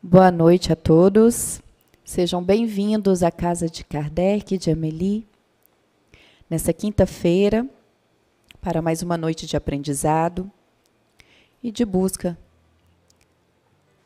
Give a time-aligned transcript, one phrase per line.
[0.00, 1.60] Boa noite a todos.
[2.04, 5.26] Sejam bem-vindos à casa de Kardec de Amélie.
[6.48, 7.68] Nessa quinta-feira,
[8.60, 10.48] para mais uma noite de aprendizado
[11.60, 12.38] e de busca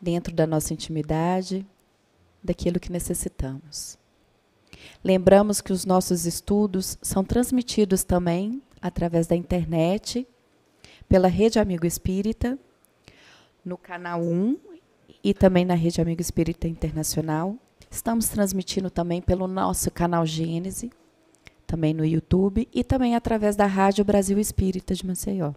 [0.01, 1.67] dentro da nossa intimidade
[2.43, 3.99] daquilo que necessitamos.
[5.05, 10.27] Lembramos que os nossos estudos são transmitidos também através da internet,
[11.07, 12.59] pela Rede Amigo Espírita,
[13.63, 14.72] no canal 1
[15.23, 17.57] e também na Rede Amigo Espírita Internacional.
[17.91, 20.91] Estamos transmitindo também pelo nosso canal Gênese,
[21.67, 25.53] também no YouTube e também através da Rádio Brasil Espírita de Maceió.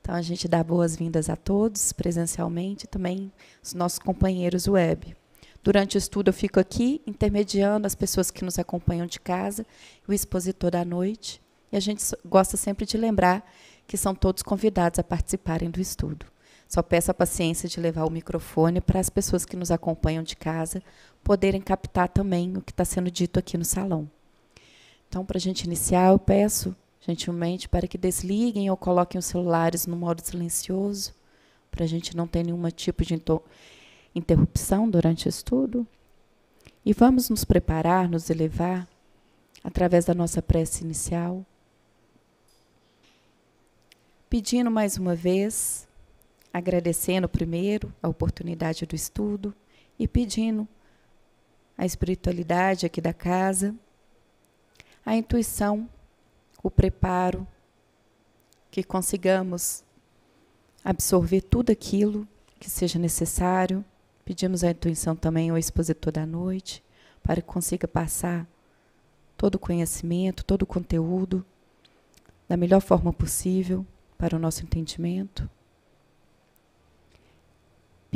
[0.00, 5.16] Então a gente dá boas-vindas a todos presencialmente, também os nossos companheiros web.
[5.62, 9.66] Durante o estudo eu fico aqui intermediando as pessoas que nos acompanham de casa,
[10.06, 13.44] o expositor da noite, e a gente gosta sempre de lembrar
[13.86, 16.24] que são todos convidados a participarem do estudo.
[16.68, 20.36] Só peço a paciência de levar o microfone para as pessoas que nos acompanham de
[20.36, 20.82] casa
[21.22, 24.08] poderem captar também o que está sendo dito aqui no salão.
[25.08, 29.86] Então, para a gente iniciar, eu peço gentilmente para que desliguem ou coloquem os celulares
[29.86, 31.14] no modo silencioso,
[31.70, 33.20] para a gente não ter nenhum tipo de
[34.14, 35.86] interrupção durante o estudo.
[36.84, 38.88] E vamos nos preparar, nos elevar,
[39.62, 41.44] através da nossa prece inicial,
[44.28, 45.86] pedindo mais uma vez
[46.56, 49.54] agradecendo primeiro a oportunidade do estudo
[49.98, 50.66] e pedindo
[51.76, 53.74] a espiritualidade aqui da casa,
[55.04, 55.86] a intuição,
[56.62, 57.46] o preparo,
[58.70, 59.84] que consigamos
[60.82, 62.26] absorver tudo aquilo
[62.58, 63.84] que seja necessário.
[64.24, 66.82] Pedimos a intuição também ao expositor da noite,
[67.22, 68.46] para que consiga passar
[69.36, 71.44] todo o conhecimento, todo o conteúdo
[72.48, 73.84] da melhor forma possível
[74.16, 75.48] para o nosso entendimento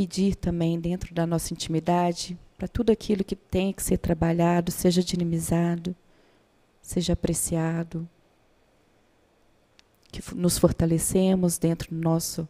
[0.01, 5.03] pedir também dentro da nossa intimidade para tudo aquilo que tem que ser trabalhado seja
[5.03, 5.95] dinamizado,
[6.81, 8.09] seja apreciado,
[10.11, 12.49] que nos fortalecemos dentro do nosso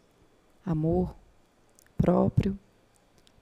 [0.64, 1.12] amor
[1.98, 2.56] próprio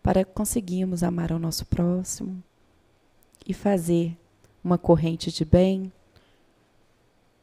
[0.02, 2.42] para conseguirmos amar ao nosso próximo
[3.46, 4.16] e fazer
[4.64, 5.92] uma corrente de bem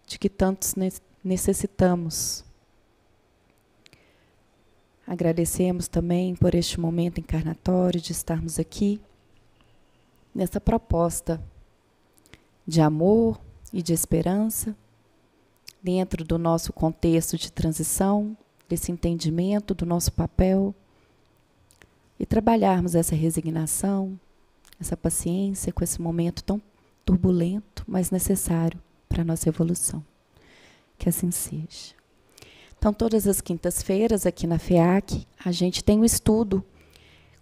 [0.08, 0.74] de que tantos
[1.24, 2.44] necessitamos
[5.08, 9.00] Agradecemos também por este momento encarnatório de estarmos aqui,
[10.34, 11.42] nessa proposta
[12.68, 13.40] de amor
[13.72, 14.76] e de esperança,
[15.82, 18.36] dentro do nosso contexto de transição,
[18.68, 20.74] desse entendimento do nosso papel,
[22.20, 24.20] e trabalharmos essa resignação,
[24.80, 26.60] essa paciência com esse momento tão
[27.06, 30.04] turbulento, mas necessário para a nossa evolução.
[30.98, 31.94] Que assim seja.
[32.86, 36.64] Então, todas as quintas-feiras, aqui na FEAC, a gente tem um estudo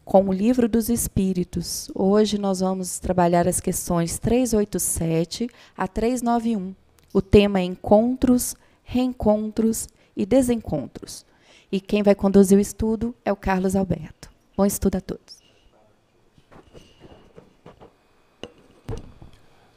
[0.05, 1.91] com o Livro dos Espíritos.
[1.93, 6.73] Hoje nós vamos trabalhar as questões 387 a 391.
[7.13, 8.55] O tema é encontros,
[8.85, 11.25] reencontros e desencontros.
[11.69, 14.29] E quem vai conduzir o estudo é o Carlos Alberto.
[14.55, 15.43] Bom estudo a todos.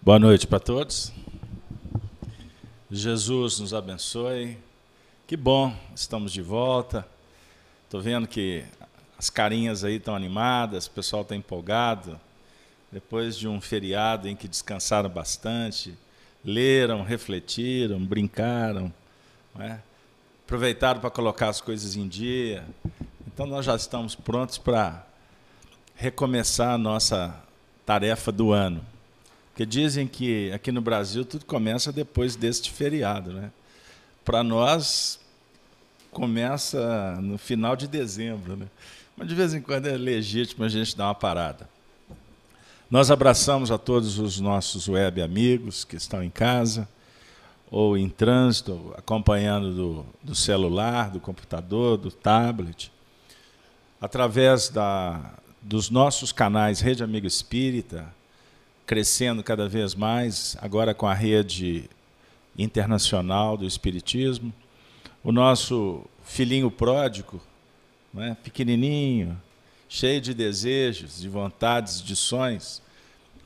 [0.00, 1.12] Boa noite para todos.
[2.88, 4.64] Jesus nos abençoe.
[5.26, 7.04] Que bom, estamos de volta.
[7.82, 8.64] Estou vendo que
[9.18, 12.20] as carinhas aí estão animadas, o pessoal está empolgado.
[12.92, 15.98] Depois de um feriado em que descansaram bastante,
[16.44, 18.94] leram, refletiram, brincaram,
[19.58, 19.80] é?
[20.44, 22.64] aproveitaram para colocar as coisas em dia.
[23.26, 25.04] Então nós já estamos prontos para
[25.96, 27.34] recomeçar a nossa
[27.84, 28.80] tarefa do ano.
[29.48, 33.50] Porque dizem que aqui no Brasil tudo começa depois deste feriado, né?
[34.26, 35.20] Para nós
[36.10, 38.66] começa no final de dezembro, né?
[39.16, 41.68] Mas de vez em quando é legítimo a gente dar uma parada.
[42.90, 46.88] Nós abraçamos a todos os nossos web amigos que estão em casa
[47.70, 52.90] ou em trânsito, acompanhando do, do celular, do computador, do tablet,
[54.00, 58.12] através da, dos nossos canais Rede Amigo Espírita,
[58.84, 61.88] crescendo cada vez mais, agora com a rede
[62.58, 64.52] internacional do Espiritismo.
[65.22, 67.40] O nosso filhinho pródigo,
[68.12, 69.40] né, pequenininho,
[69.88, 72.82] cheio de desejos, de vontades, de sonhos.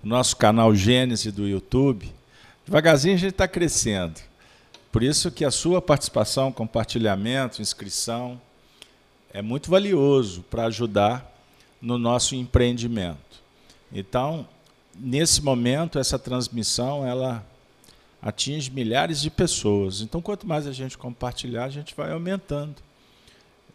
[0.02, 2.10] O nosso canal Gênese do YouTube.
[2.64, 4.20] Devagarzinho a gente está crescendo.
[4.92, 8.40] Por isso que a sua participação, compartilhamento, inscrição
[9.32, 11.30] é muito valioso para ajudar
[11.80, 13.40] no nosso empreendimento.
[13.92, 14.46] Então,
[14.98, 17.44] nesse momento, essa transmissão ela
[18.22, 20.00] atinge milhares de pessoas.
[20.00, 22.76] Então, quanto mais a gente compartilhar, a gente vai aumentando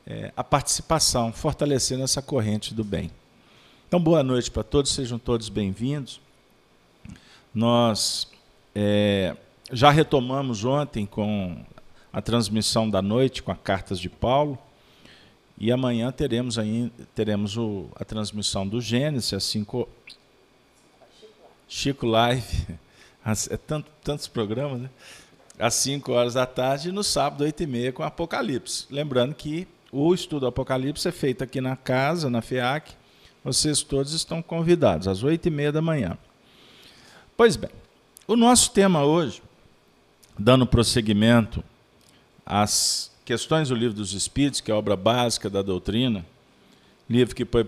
[0.05, 3.09] é, a participação, fortalecendo essa corrente do bem.
[3.87, 6.21] Então, boa noite para todos, sejam todos bem-vindos.
[7.53, 8.27] Nós
[8.73, 9.35] é,
[9.71, 11.63] já retomamos ontem com
[12.11, 14.57] a transmissão da noite com as cartas de Paulo.
[15.57, 19.87] E amanhã teremos, aí, teremos o, a transmissão do Gênesis, às 5.
[21.67, 22.77] Chico Live.
[23.25, 24.89] É tanto, tantos programas, né?
[25.57, 28.85] Às 5 horas da tarde e no sábado, 8 e meia, com Apocalipse.
[28.91, 32.93] Lembrando que o estudo do Apocalipse é feito aqui na casa, na FEAC.
[33.43, 36.17] Vocês todos estão convidados, às 8 e meia da manhã.
[37.37, 37.71] Pois bem,
[38.27, 39.41] o nosso tema hoje,
[40.37, 41.63] dando prosseguimento
[42.45, 46.25] às questões do Livro dos Espíritos, que é a obra básica da doutrina,
[47.09, 47.67] livro que foi,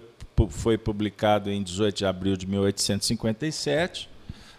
[0.50, 4.10] foi publicado em 18 de abril de 1857.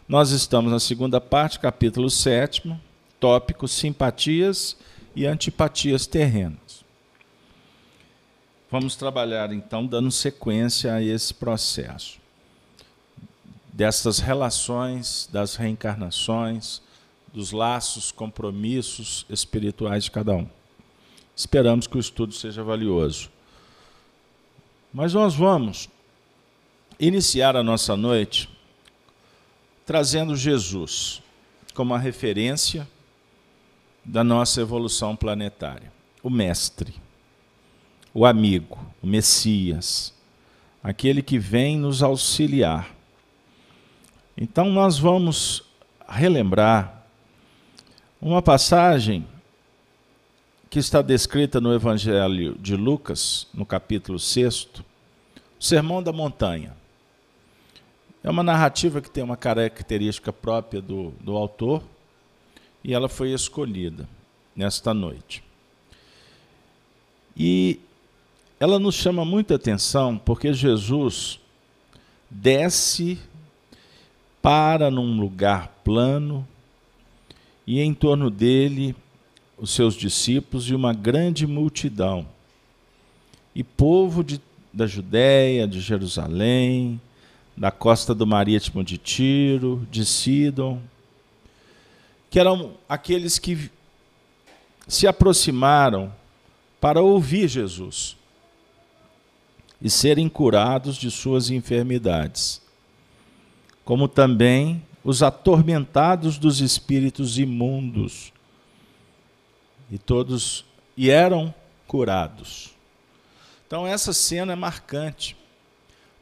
[0.08, 2.74] Nós estamos na segunda parte, capítulo 7,
[3.20, 4.74] tópico simpatias
[5.14, 6.82] e antipatias terrenas.
[8.70, 12.18] Vamos trabalhar então dando sequência a esse processo
[13.70, 16.80] dessas relações, das reencarnações,
[17.30, 20.48] dos laços, compromissos espirituais de cada um.
[21.36, 23.28] Esperamos que o estudo seja valioso.
[24.90, 25.86] Mas nós vamos
[26.98, 28.48] iniciar a nossa noite
[29.88, 31.20] trazendo Jesus
[31.74, 32.86] como a referência
[34.04, 35.90] da nossa evolução planetária.
[36.22, 36.94] O Mestre,
[38.14, 40.14] o amigo, o Messias,
[40.80, 42.96] aquele que vem nos auxiliar
[44.40, 45.64] então nós vamos
[46.08, 47.04] relembrar
[48.22, 49.26] uma passagem
[50.70, 54.84] que está descrita no Evangelho de Lucas, no capítulo 6, o
[55.58, 56.76] Sermão da Montanha.
[58.22, 61.82] É uma narrativa que tem uma característica própria do, do autor
[62.82, 64.08] e ela foi escolhida
[64.54, 65.42] nesta noite.
[67.36, 67.78] E
[68.58, 71.38] ela nos chama muita atenção porque Jesus
[72.28, 73.18] desce
[74.42, 76.46] para num lugar plano
[77.66, 78.96] e em torno dele
[79.56, 82.26] os seus discípulos e uma grande multidão.
[83.54, 84.40] E povo de,
[84.72, 87.00] da Judéia, de Jerusalém,
[87.58, 90.80] da costa do Marítimo de Tiro, de Sidon,
[92.30, 93.70] que eram aqueles que
[94.86, 96.12] se aproximaram
[96.80, 98.16] para ouvir Jesus
[99.82, 102.62] e serem curados de suas enfermidades
[103.88, 108.34] como também os atormentados dos espíritos imundos.
[109.90, 110.62] E todos
[110.94, 111.54] e eram
[111.86, 112.74] curados.
[113.66, 115.34] Então essa cena é marcante,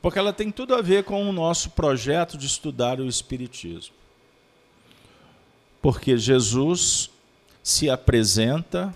[0.06, 3.93] porque ela tem tudo a ver com o nosso projeto de estudar o espiritismo.
[5.82, 7.11] Porque Jesus
[7.61, 8.94] se apresenta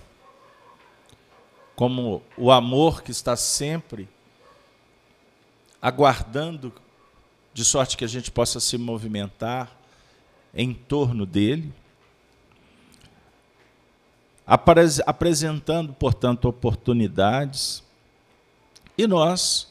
[1.75, 4.09] como o amor que está sempre
[5.83, 6.73] aguardando
[7.53, 9.77] de sorte que a gente possa se movimentar
[10.55, 11.75] em torno dele,
[14.47, 17.83] apresentando, portanto, oportunidades,
[18.97, 19.70] e nós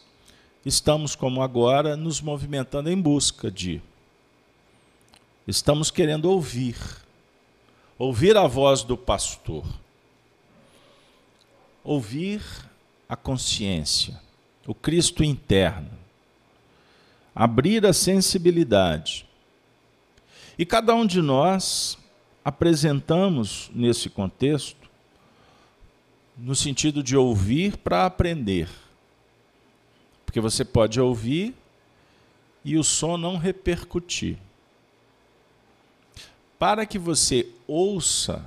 [0.66, 3.82] estamos, como agora, nos movimentando em busca de.
[5.48, 6.78] Estamos querendo ouvir,
[7.98, 9.66] ouvir a voz do pastor,
[11.84, 12.42] ouvir
[13.08, 14.22] a consciência,
[14.68, 16.00] o Cristo interno
[17.40, 19.26] abrir a sensibilidade.
[20.58, 21.98] E cada um de nós
[22.44, 24.90] apresentamos nesse contexto
[26.38, 28.68] no sentido de ouvir para aprender.
[30.30, 31.56] Porque você pode ouvir
[32.64, 34.38] e o som não repercutir.
[36.60, 38.46] Para que você ouça,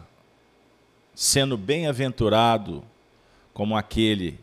[1.13, 2.85] sendo bem-aventurado
[3.53, 4.39] como aquele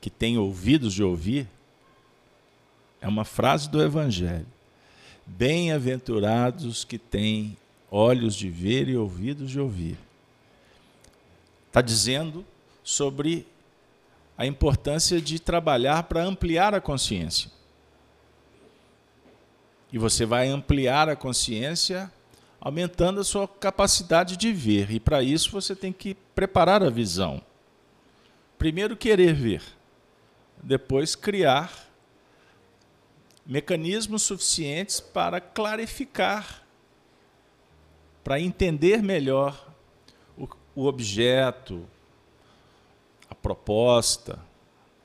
[0.00, 1.46] que tem ouvidos de ouvir,
[3.00, 4.48] é uma frase do Evangelho.
[5.24, 7.56] Bem-aventurados que têm
[7.88, 9.96] olhos de ver e ouvidos de ouvir.
[11.68, 12.44] Está dizendo
[12.82, 13.46] sobre
[14.36, 17.50] a importância de trabalhar para ampliar a consciência.
[19.92, 22.12] E você vai ampliar a consciência
[22.60, 24.90] aumentando a sua capacidade de ver.
[24.90, 27.42] E para isso você tem que preparar a visão.
[28.58, 29.62] Primeiro, querer ver.
[30.62, 31.70] Depois, criar
[33.44, 36.62] mecanismos suficientes para clarificar,
[38.22, 39.68] para entender melhor
[40.74, 41.86] o, objeto,
[43.44, 44.38] proposta,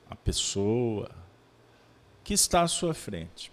[0.08, 1.10] a pessoa
[2.24, 3.52] que está à sua frente.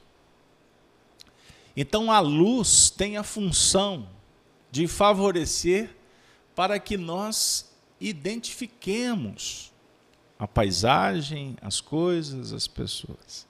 [1.75, 4.07] Então a luz tem a função
[4.71, 5.93] de favorecer
[6.55, 9.73] para que nós identifiquemos
[10.39, 13.45] a paisagem, as coisas, as pessoas.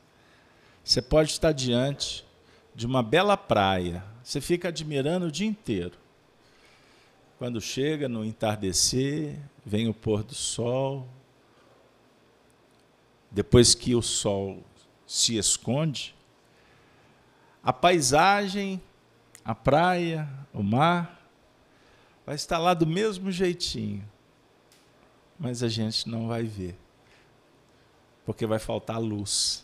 [0.84, 2.26] Você pode estar diante
[2.74, 6.00] de uma bela praia, você fica admirando o dia inteiro.
[7.38, 11.08] Quando chega no entardecer, vem o pôr do sol.
[13.30, 14.64] Depois que o sol
[15.06, 16.16] se esconde,
[17.64, 18.82] a paisagem,
[19.44, 21.30] a praia, o mar,
[22.26, 24.08] vai estar lá do mesmo jeitinho.
[25.40, 26.78] Mas a gente não vai ver,
[28.26, 29.64] porque vai faltar luz.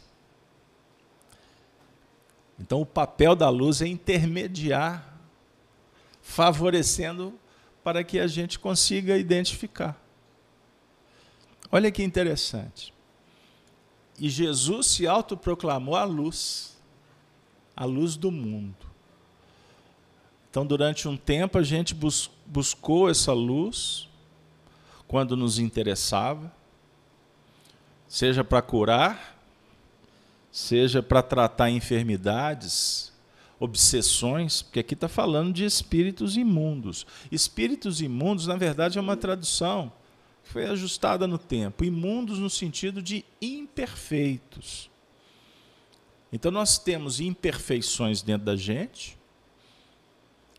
[2.60, 5.17] Então, o papel da luz é intermediar,
[6.22, 7.38] favorecendo
[7.84, 10.00] para que a gente consiga identificar.
[11.72, 12.92] Olha que interessante.
[14.20, 16.77] E Jesus se autoproclamou a luz,
[17.75, 18.75] a luz do mundo.
[20.50, 24.08] Então, durante um tempo, a gente bus buscou essa luz
[25.08, 26.51] quando nos interessava,
[28.08, 29.39] seja para curar,
[30.51, 33.12] seja para tratar enfermidades,
[33.60, 37.08] obsessões, porque aqui está falando de espíritos imundos.
[37.32, 39.91] Espíritos imundos, na verdade, é uma tradução
[40.43, 41.83] foi ajustada no tempo.
[41.83, 44.89] Imundos no sentido de imperfeitos.
[46.31, 49.17] Então, nós temos imperfeições dentro da gente.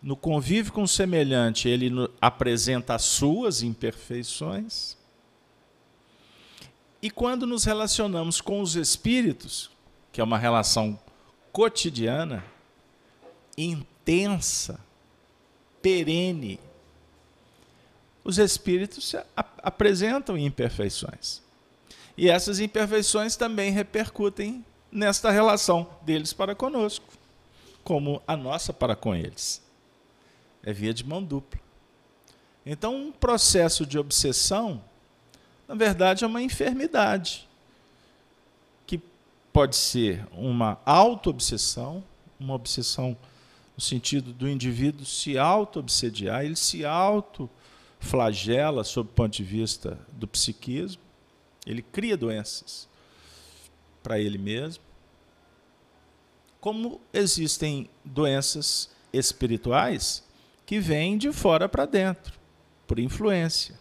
[0.01, 4.97] No convívio com o semelhante, ele apresenta as suas imperfeições.
[7.01, 9.71] E quando nos relacionamos com os espíritos,
[10.13, 10.99] que é uma relação
[11.53, 12.45] cotidiana,
[13.57, 14.81] intensa,
[15.81, 16.59] perene.
[18.25, 19.15] Os espíritos
[19.59, 21.43] apresentam imperfeições.
[22.17, 27.07] E essas imperfeições também repercutem nesta relação deles para conosco,
[27.83, 29.63] como a nossa para com eles.
[30.63, 31.61] É via de mão dupla.
[32.65, 34.83] Então, um processo de obsessão,
[35.69, 37.47] na verdade, é uma enfermidade
[39.55, 42.03] pode ser uma auto-obsessão,
[42.41, 43.17] uma obsessão
[43.77, 46.85] no sentido do indivíduo se auto-obsediar, ele se
[48.05, 51.03] auto-flagela sob o ponto de vista do psiquismo,
[51.67, 52.87] ele cria doenças
[54.03, 54.85] para ele mesmo.
[56.61, 60.23] Como existem doenças espirituais
[60.67, 62.39] que vêm de fora para dentro,
[62.87, 63.79] por influência.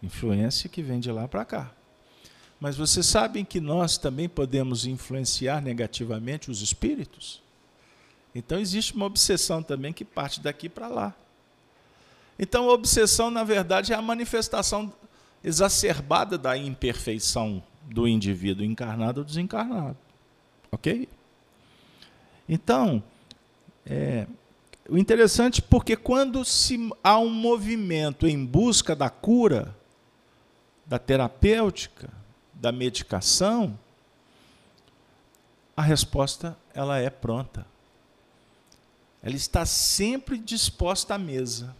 [0.00, 1.72] Influência que vem de lá para cá.
[2.60, 7.42] Mas vocês sabem que nós também podemos influenciar negativamente os espíritos?
[8.34, 11.16] Então existe uma obsessão também que parte daqui para lá.
[12.38, 14.92] Então a obsessão, na verdade, é a manifestação
[15.42, 19.96] exacerbada da imperfeição do indivíduo encarnado ou desencarnado.
[20.70, 21.08] Ok?
[22.48, 23.02] Então,
[23.84, 24.26] é,
[24.88, 29.74] o interessante porque quando se há um movimento em busca da cura,
[30.86, 32.10] da terapêutica,
[32.54, 33.78] da medicação,
[35.76, 37.66] a resposta ela é pronta.
[39.22, 41.74] Ela está sempre disposta à mesa.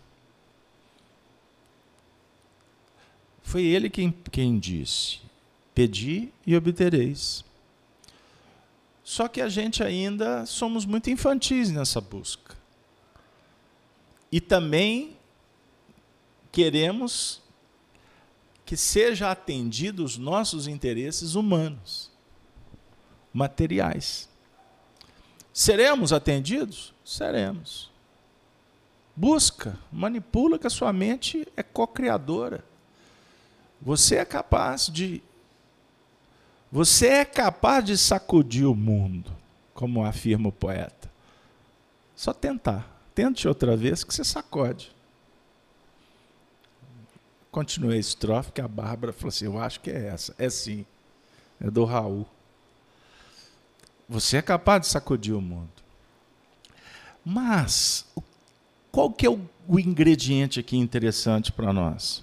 [3.48, 5.20] Foi ele quem, quem disse:
[5.74, 7.42] Pedi e obtereis.
[9.02, 12.54] Só que a gente ainda somos muito infantis nessa busca.
[14.30, 15.16] E também
[16.52, 17.40] queremos
[18.66, 22.10] que seja atendido os nossos interesses humanos,
[23.32, 24.28] materiais.
[25.54, 26.92] Seremos atendidos?
[27.02, 27.90] Seremos.
[29.16, 32.67] Busca, manipula que a sua mente é co-criadora.
[33.80, 35.22] Você é capaz de
[36.70, 39.32] você é capaz de sacudir o mundo,
[39.72, 41.10] como afirma o poeta.
[42.14, 42.94] Só tentar.
[43.14, 44.92] Tente outra vez que você sacode
[47.58, 50.34] continuei a estrofe, que a Bárbara falou assim: Eu acho que é essa.
[50.38, 50.86] É sim.
[51.60, 52.26] É do Raul.
[54.08, 55.68] Você é capaz de sacudir o mundo.
[57.24, 58.06] Mas,
[58.90, 62.22] qual que é o, o ingrediente aqui interessante para nós?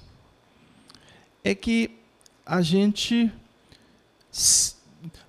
[1.45, 1.91] É que
[2.45, 3.31] a gente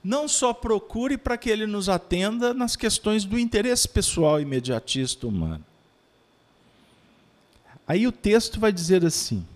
[0.02, 5.64] não só procure para que ele nos atenda nas questões do interesse pessoal imediatista humano.
[7.86, 9.46] Aí o texto vai dizer assim: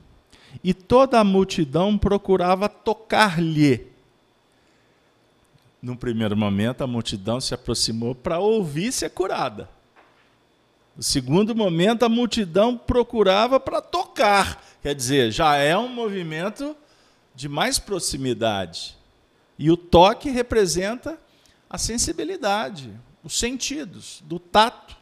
[0.63, 3.89] e toda a multidão procurava tocar-lhe.
[5.83, 9.69] Num primeiro momento, a multidão se aproximou para ouvir ser curada.
[10.95, 14.63] No segundo momento, a multidão procurava para tocar.
[14.83, 16.77] Quer dizer, já é um movimento
[17.35, 18.97] de mais proximidade.
[19.59, 21.19] E o toque representa
[21.69, 22.91] a sensibilidade,
[23.23, 24.97] os sentidos, do tato.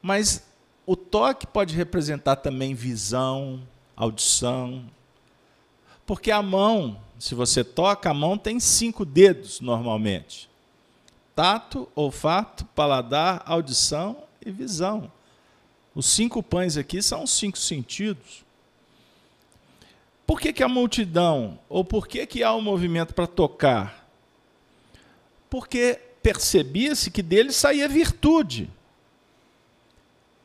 [0.00, 0.42] Mas
[0.86, 3.62] o toque pode representar também visão,
[3.94, 4.84] audição.
[6.06, 10.48] Porque a mão, se você toca, a mão tem cinco dedos normalmente.
[11.34, 15.12] tato, olfato, paladar, audição e visão.
[15.94, 18.47] Os cinco pães aqui são os cinco sentidos.
[20.28, 24.06] Por que, que a multidão, ou por que, que há um movimento para tocar?
[25.48, 28.70] Porque percebia-se que dele saía virtude.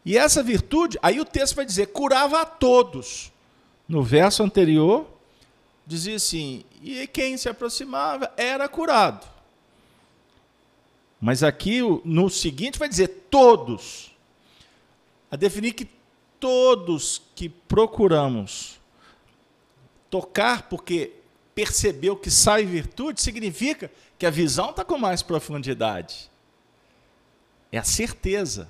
[0.06, 3.30] E essa virtude, aí o texto vai dizer, curava a todos.
[3.86, 5.06] No verso anterior,
[5.86, 9.28] dizia assim: e quem se aproximava era curado.
[11.20, 14.16] Mas aqui, no seguinte, vai dizer todos.
[15.30, 15.90] A definir que
[16.40, 18.82] todos que procuramos
[20.14, 21.12] tocar porque
[21.56, 26.30] percebeu que sai virtude, significa que a visão está com mais profundidade.
[27.72, 28.70] É a certeza.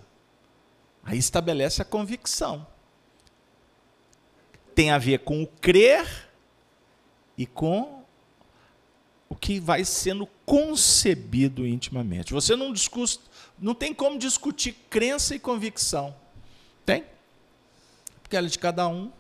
[1.04, 2.66] Aí estabelece a convicção.
[4.74, 6.30] Tem a ver com o crer
[7.38, 8.06] e com
[9.28, 12.32] o que vai sendo concebido intimamente.
[12.32, 13.20] Você não discute,
[13.60, 16.16] não tem como discutir crença e convicção.
[16.86, 17.04] Tem?
[18.22, 19.12] Porque ela é de cada um.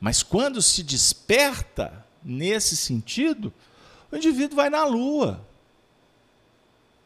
[0.00, 3.52] Mas quando se desperta nesse sentido,
[4.10, 5.40] o indivíduo vai na lua.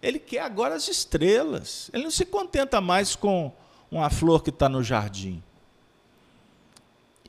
[0.02, 1.90] Ele quer agora as estrelas.
[1.92, 3.52] Ele não se contenta mais com
[3.90, 5.42] uma flor que está no jardim.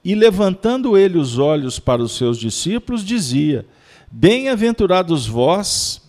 [0.03, 3.67] E levantando ele os olhos para os seus discípulos, dizia:
[4.09, 6.01] Bem-aventurados vós,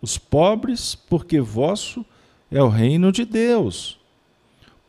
[0.00, 2.04] os pobres, porque vosso
[2.50, 3.98] é o reino de Deus.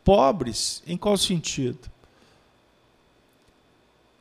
[0.04, 1.90] Pobres, em qual sentido?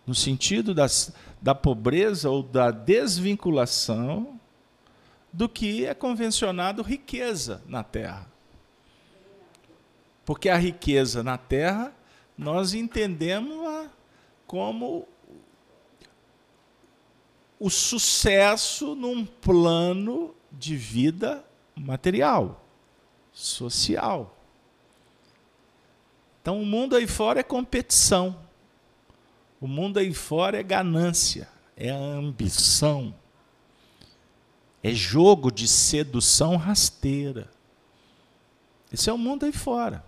[0.05, 4.39] No sentido das, da pobreza ou da desvinculação
[5.31, 8.27] do que é convencionado riqueza na terra.
[10.25, 11.93] Porque a riqueza na terra
[12.37, 13.89] nós entendemos
[14.45, 15.07] como
[17.59, 21.43] o sucesso num plano de vida
[21.75, 22.63] material,
[23.31, 24.37] social.
[26.41, 28.42] Então o mundo aí fora é competição.
[29.63, 31.47] O mundo aí fora é ganância,
[31.77, 33.15] é ambição.
[34.83, 37.49] É jogo de sedução rasteira.
[38.91, 40.03] Esse é o mundo aí fora.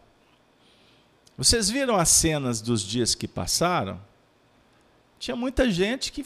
[1.37, 4.01] Vocês viram as cenas dos dias que passaram?
[5.17, 6.25] Tinha muita gente que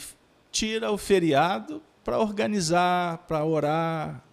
[0.50, 4.24] tira o feriado para organizar, para orar,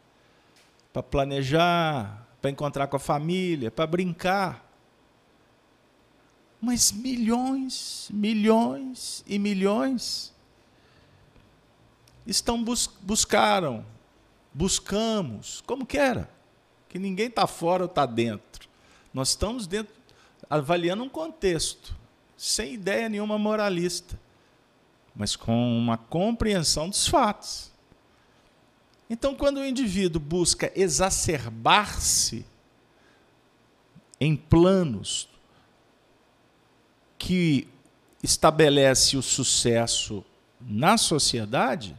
[0.91, 4.66] para planejar, para encontrar com a família, para brincar.
[6.59, 10.33] Mas milhões, milhões e milhões
[12.25, 13.85] estão bus buscaram,
[14.53, 16.29] buscamos, como que era?
[16.89, 18.67] Que ninguém está fora ou está dentro.
[19.13, 19.93] Nós estamos dentro,
[20.49, 21.95] avaliando um contexto,
[22.35, 24.19] sem ideia nenhuma moralista
[25.17, 27.71] mas com uma compreensão dos fatos.
[29.09, 32.45] Então, quando o indivíduo busca exacerbar-se
[34.19, 35.27] em planos
[37.17, 37.67] que
[38.21, 40.23] estabelece o sucesso
[40.60, 41.97] na sociedade,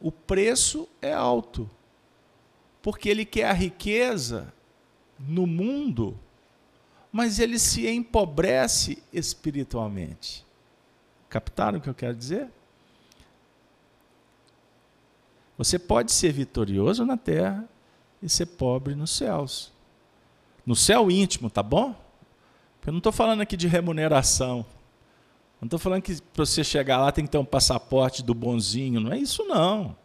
[0.00, 1.68] o preço é alto.
[2.80, 4.52] Porque ele quer a riqueza
[5.18, 6.18] no mundo,
[7.12, 10.44] mas ele se empobrece espiritualmente.
[11.28, 12.50] Captaram o que eu quero dizer?
[15.56, 17.68] Você pode ser vitorioso na terra
[18.20, 19.72] e ser pobre nos céus.
[20.66, 21.94] No céu íntimo, tá bom?
[22.84, 24.66] Eu não estou falando aqui de remuneração.
[25.60, 29.00] Não estou falando que para você chegar lá tem que ter um passaporte do bonzinho.
[29.00, 29.96] Não é isso, não.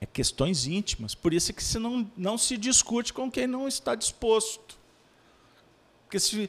[0.00, 1.14] É questões íntimas.
[1.14, 4.78] Por isso é que se não, não se discute com quem não está disposto.
[6.04, 6.48] Porque se,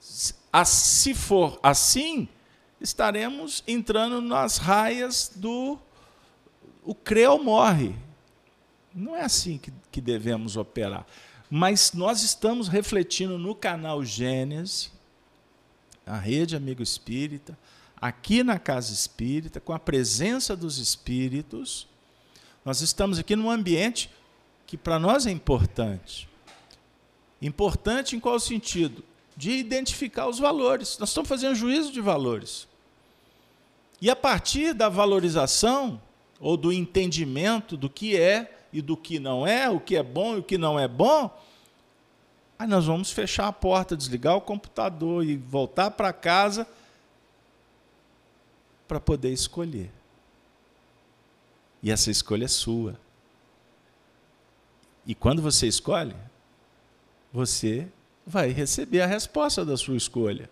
[0.00, 2.26] se for assim,
[2.80, 5.78] estaremos entrando nas raias do
[6.82, 7.94] o creu morre.
[8.94, 11.06] Não é assim que, que devemos operar.
[11.56, 14.90] Mas nós estamos refletindo no canal Gênesis,
[16.04, 17.56] a rede Amigo Espírita,
[17.96, 21.86] aqui na Casa Espírita, com a presença dos espíritos.
[22.64, 24.10] Nós estamos aqui num ambiente
[24.66, 26.28] que para nós é importante.
[27.40, 29.04] Importante em qual sentido?
[29.36, 30.98] De identificar os valores.
[30.98, 32.66] Nós estamos fazendo juízo de valores.
[34.02, 36.02] E a partir da valorização
[36.40, 40.34] ou do entendimento do que é e do que não é, o que é bom
[40.34, 41.30] e o que não é bom,
[42.58, 46.66] aí nós vamos fechar a porta, desligar o computador e voltar para casa
[48.88, 49.92] para poder escolher.
[51.80, 52.98] E essa escolha é sua.
[55.06, 56.16] E quando você escolhe,
[57.32, 57.86] você
[58.26, 60.50] vai receber a resposta da sua escolha.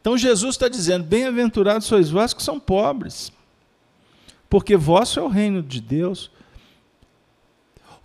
[0.00, 3.30] Então Jesus está dizendo: Bem-aventurados sois vós que são pobres,
[4.48, 6.28] porque vosso é o reino de Deus.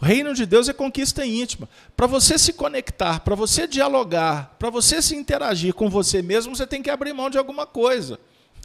[0.01, 1.69] O reino de Deus é conquista íntima.
[1.95, 6.67] Para você se conectar, para você dialogar, para você se interagir com você mesmo, você
[6.67, 8.19] tem que abrir mão de alguma coisa.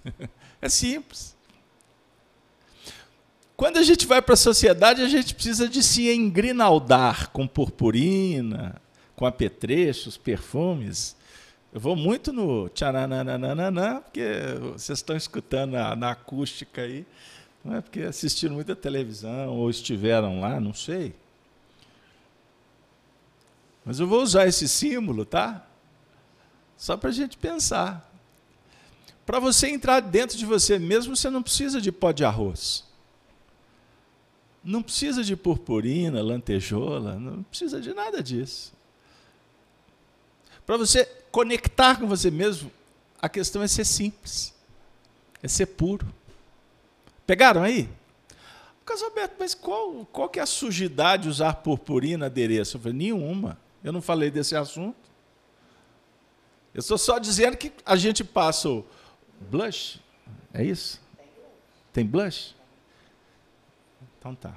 [0.62, 1.35] É simples.
[3.57, 8.81] Quando a gente vai para a sociedade, a gente precisa de se engrinaldar com purpurina,
[9.16, 11.16] com apetrechos, perfumes.
[11.73, 14.23] Eu vou muito no tcharananana, porque
[14.73, 17.07] vocês estão escutando na, na acústica aí.
[17.64, 21.14] Não é porque assistiram muita televisão ou estiveram lá, não sei.
[23.85, 25.66] Mas eu vou usar esse símbolo, tá?
[26.77, 28.11] Só para a gente pensar.
[29.27, 32.85] Para você entrar dentro de você mesmo, você não precisa de pó de arroz.
[34.62, 38.73] Não precisa de purpurina, lantejola, não precisa de nada disso.
[40.66, 42.70] Para você conectar com você mesmo,
[43.20, 44.55] a questão é ser simples,
[45.42, 46.07] é ser puro.
[47.31, 47.88] Pegaram aí?
[48.85, 52.77] Casalberto, mas qual, qual que é a sujidade de usar purpurina adereço?
[52.77, 53.57] Eu falei, nenhuma.
[53.85, 54.99] Eu não falei desse assunto.
[56.75, 58.85] Eu estou só dizendo que a gente passa o
[59.49, 60.01] blush.
[60.53, 61.01] É isso?
[61.93, 62.57] Tem blush?
[64.19, 64.53] Então tá.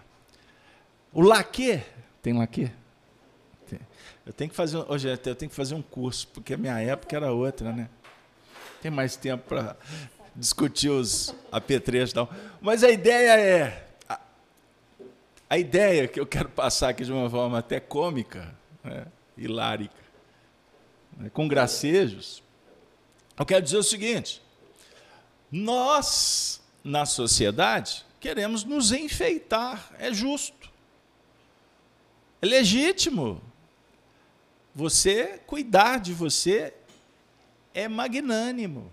[1.11, 1.79] O laque,
[2.23, 2.71] tem laque?
[4.25, 7.15] Eu tenho que fazer, hoje eu tenho que fazer um curso, porque a minha época
[7.15, 7.87] era outra, né?
[8.81, 9.77] Tem mais tempo para
[10.35, 12.27] discutir os apetrechos não.
[12.61, 14.19] Mas a ideia é a,
[15.49, 19.05] a, ideia que eu quero passar aqui de uma forma até cômica, né,
[19.37, 19.93] hilárica,
[21.17, 22.41] né, com gracejos.
[23.37, 24.41] Eu quero dizer o seguinte:
[25.51, 30.71] nós na sociedade queremos nos enfeitar, é justo.
[32.41, 33.41] É legítimo.
[34.75, 36.73] Você cuidar de você
[37.73, 38.91] é magnânimo.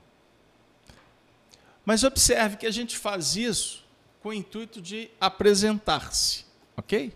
[1.90, 3.85] Mas observe que a gente faz isso
[4.22, 6.44] com o intuito de apresentar-se,
[6.76, 7.12] ok?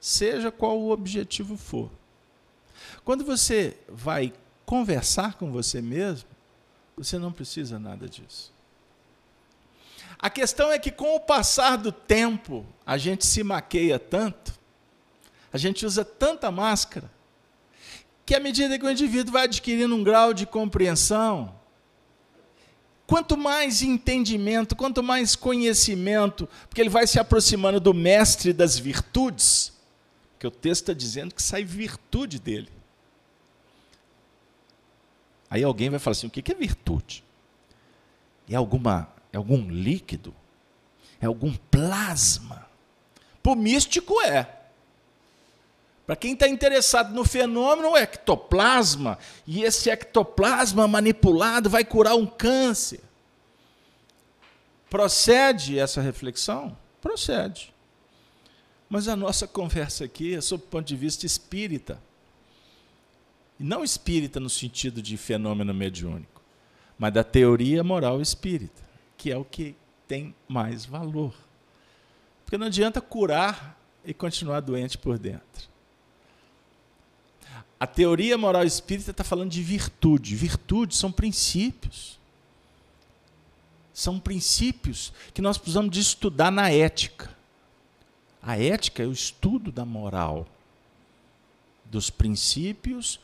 [0.00, 1.88] Seja qual o objetivo for.
[3.04, 4.32] Quando você vai
[4.66, 6.28] conversar com você mesmo,
[6.96, 8.52] você não precisa nada disso.
[10.18, 14.52] A questão é que, com o passar do tempo, a gente se maqueia tanto,
[15.52, 17.08] a gente usa tanta máscara,
[18.26, 21.56] que à medida que o indivíduo vai adquirindo um grau de compreensão,
[23.08, 29.72] Quanto mais entendimento, quanto mais conhecimento, porque ele vai se aproximando do mestre das virtudes,
[30.38, 32.68] que o texto está dizendo que sai virtude dele.
[35.48, 37.24] Aí alguém vai falar assim: o que é virtude?
[38.46, 40.34] É alguma, é algum líquido?
[41.18, 42.68] É algum plasma?
[43.42, 44.57] Para o místico é.
[46.08, 52.24] Para quem está interessado no fenômeno, é ectoplasma, e esse ectoplasma manipulado vai curar um
[52.24, 53.02] câncer.
[54.88, 56.74] Procede essa reflexão?
[57.02, 57.74] Procede.
[58.88, 62.00] Mas a nossa conversa aqui é sob o ponto de vista espírita.
[63.60, 66.40] E não espírita no sentido de fenômeno mediúnico,
[66.98, 68.82] mas da teoria moral espírita,
[69.14, 71.34] que é o que tem mais valor.
[72.46, 75.68] Porque não adianta curar e continuar doente por dentro.
[77.80, 80.34] A teoria moral espírita está falando de virtude.
[80.34, 82.18] Virtude são princípios.
[83.94, 87.36] São princípios que nós precisamos de estudar na ética.
[88.42, 90.46] A ética é o estudo da moral,
[91.84, 93.20] dos princípios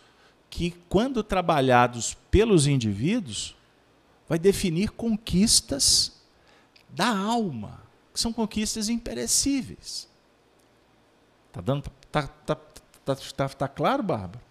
[0.51, 3.57] que, quando trabalhados pelos indivíduos,
[4.29, 6.13] vai definir conquistas
[6.91, 10.09] da alma, que são conquistas imperecíveis.
[11.49, 12.57] Está dando, tá, tá,
[13.05, 14.43] tá, tá, tá claro, Bárbara?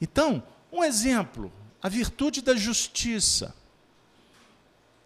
[0.00, 3.54] Então, um exemplo, a virtude da justiça,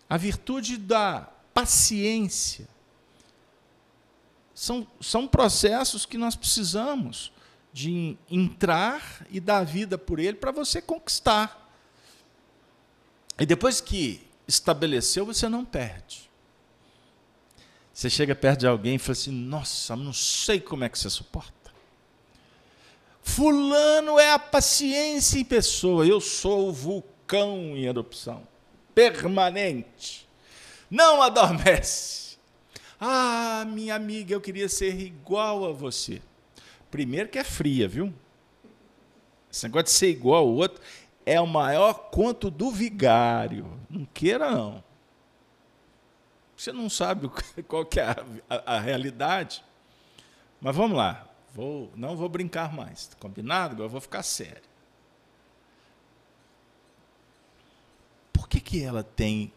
[0.08, 2.68] a virtude da paciência.
[4.54, 7.32] São, são processos que nós precisamos
[7.72, 11.70] de entrar e dar vida por ele para você conquistar.
[13.38, 16.30] E depois que estabeleceu, você não perde.
[17.92, 21.08] Você chega perto de alguém e fala assim: Nossa, não sei como é que você
[21.10, 21.55] suporta.
[23.26, 26.06] Fulano é a paciência em pessoa.
[26.06, 28.46] Eu sou o vulcão em erupção,
[28.94, 30.26] permanente.
[30.88, 32.38] Não adormece.
[32.98, 36.22] Ah, minha amiga, eu queria ser igual a você.
[36.90, 38.14] Primeiro que é fria, viu?
[39.52, 40.80] Esse negócio de ser igual ao outro
[41.26, 43.78] é o maior conto do vigário.
[43.90, 44.82] Não queira, não.
[46.56, 47.28] Você não sabe
[47.66, 49.62] qual que é a, a, a realidade.
[50.58, 51.25] Mas vamos lá.
[51.56, 53.10] Vou, não vou brincar mais.
[53.18, 53.72] Combinado?
[53.72, 54.62] Agora eu vou ficar sério.
[58.30, 59.50] Por que, que ela tem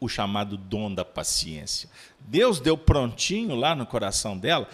[0.00, 1.90] o chamado dom da paciência?
[2.18, 4.66] Deus deu prontinho lá no coração dela.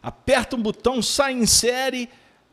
[0.00, 2.08] aperta um botão, sai em série,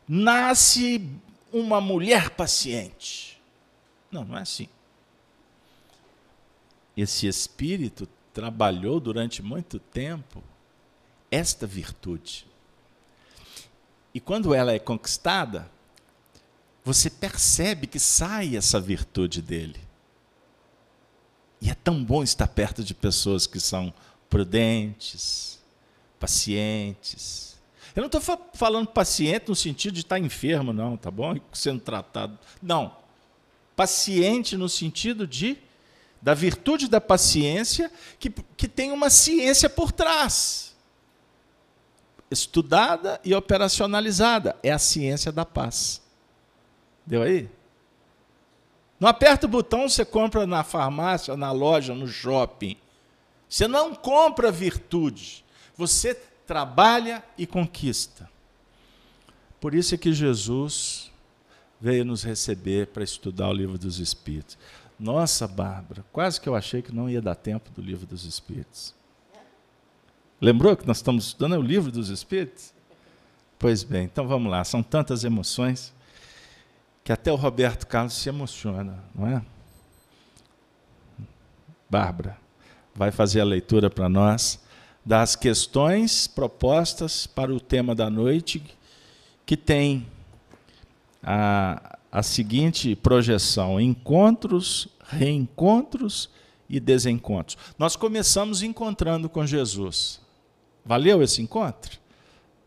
[0.08, 1.08] nasce
[1.52, 3.40] uma mulher paciente.
[4.10, 4.68] Não, não é assim.
[6.96, 10.42] Esse espírito trabalhou durante muito tempo
[11.30, 12.52] esta virtude.
[14.14, 15.68] E quando ela é conquistada,
[16.84, 19.80] você percebe que sai essa virtude dele.
[21.60, 23.92] E é tão bom estar perto de pessoas que são
[24.30, 25.58] prudentes,
[26.20, 27.56] pacientes.
[27.96, 28.20] Eu não estou
[28.52, 31.34] falando paciente no sentido de estar enfermo, não, tá bom?
[31.52, 32.38] Sendo tratado.
[32.62, 32.96] Não.
[33.74, 35.58] Paciente no sentido de
[36.20, 40.73] da virtude da paciência que, que tem uma ciência por trás.
[42.30, 44.56] Estudada e operacionalizada.
[44.62, 46.02] É a ciência da paz.
[47.06, 47.48] Deu aí?
[48.98, 52.76] Não aperta o botão, você compra na farmácia, na loja, no shopping.
[53.48, 55.44] Você não compra virtude.
[55.76, 56.14] Você
[56.46, 58.28] trabalha e conquista.
[59.60, 61.10] Por isso é que Jesus
[61.80, 64.56] veio nos receber para estudar o livro dos Espíritos.
[64.98, 68.94] Nossa, Bárbara, quase que eu achei que não ia dar tempo do livro dos Espíritos.
[70.40, 72.72] Lembrou que nós estamos estudando o livro dos Espíritos?
[73.58, 75.92] Pois bem, então vamos lá, são tantas emoções
[77.02, 79.42] que até o Roberto Carlos se emociona, não é?
[81.88, 82.36] Bárbara
[82.94, 84.62] vai fazer a leitura para nós
[85.04, 88.62] das questões propostas para o tema da noite,
[89.44, 90.06] que tem
[91.22, 96.30] a, a seguinte projeção: encontros, reencontros
[96.68, 97.58] e desencontros.
[97.78, 100.23] Nós começamos encontrando com Jesus.
[100.84, 101.98] Valeu esse encontro?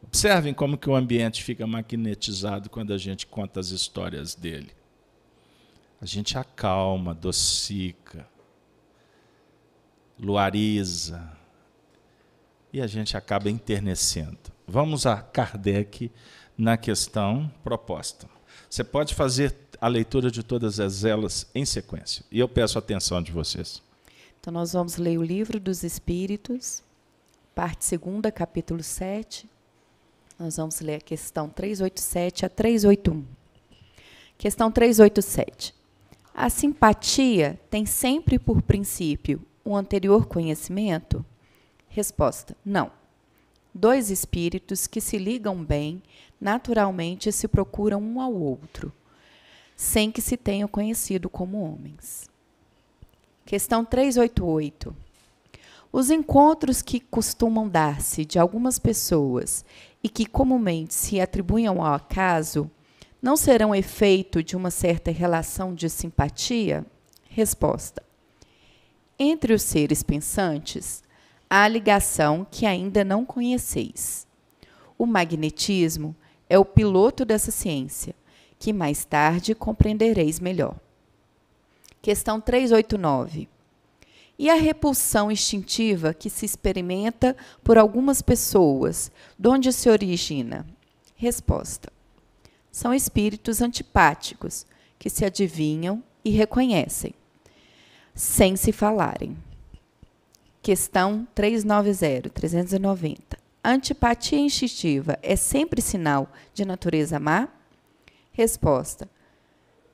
[0.04, 4.72] Observem como que o ambiente fica magnetizado quando a gente conta as histórias dele.
[6.00, 8.28] A gente acalma, docica,
[10.20, 11.38] luariza,
[12.72, 14.52] e a gente acaba enternecendo.
[14.68, 16.12] Vamos a Kardec
[16.58, 18.28] na questão proposta.
[18.70, 22.26] Você pode fazer a leitura de todas as elas em sequência.
[22.32, 23.82] E eu peço a atenção de vocês.
[24.40, 26.84] Então, nós vamos ler o Livro dos Espíritos,
[27.58, 29.50] parte 2, capítulo 7.
[30.38, 33.26] Nós vamos ler a questão 387 a 381.
[34.38, 35.74] Questão 387.
[36.36, 41.26] A simpatia tem sempre por princípio o anterior conhecimento?
[41.90, 42.92] Resposta: não.
[43.74, 46.04] Dois espíritos que se ligam bem,
[46.40, 48.94] naturalmente se procuram um ao outro,
[49.76, 52.30] sem que se tenham conhecido como homens.
[53.48, 55.07] Questão 388.
[55.98, 59.66] Os encontros que costumam dar-se de algumas pessoas
[60.04, 62.70] e que comumente se atribuem ao acaso
[63.20, 66.86] não serão efeito de uma certa relação de simpatia?
[67.28, 68.04] Resposta:
[69.18, 71.04] Entre os seres pensantes,
[71.50, 74.28] há ligação que ainda não conheceis.
[75.00, 76.16] O magnetismo
[76.48, 78.14] é o piloto dessa ciência,
[78.60, 80.80] que mais tarde compreendereis melhor.
[82.04, 83.57] Questão 389.
[84.40, 90.66] E a repulsão instintiva que se experimenta por algumas pessoas, de onde se origina?
[91.16, 91.92] Resposta:
[92.72, 94.66] São espíritos antipáticos
[95.00, 97.14] que se adivinham e reconhecem,
[98.14, 99.36] sem se falarem.
[100.62, 103.38] Questão 390, 390.
[103.64, 107.48] Antipatia instintiva é sempre sinal de natureza má?
[108.32, 109.10] Resposta: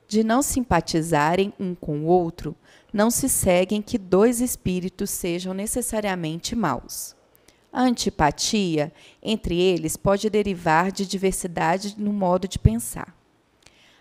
[0.06, 2.54] De não simpatizarem um com o outro,
[2.92, 7.16] não se seguem que dois espíritos sejam necessariamente maus.
[7.72, 13.12] A antipatia entre eles pode derivar de diversidade no modo de pensar.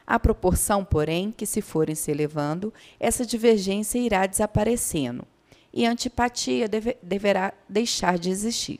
[0.05, 5.25] À proporção, porém, que se forem se elevando, essa divergência irá desaparecendo,
[5.73, 8.79] e a antipatia deve, deverá deixar de existir.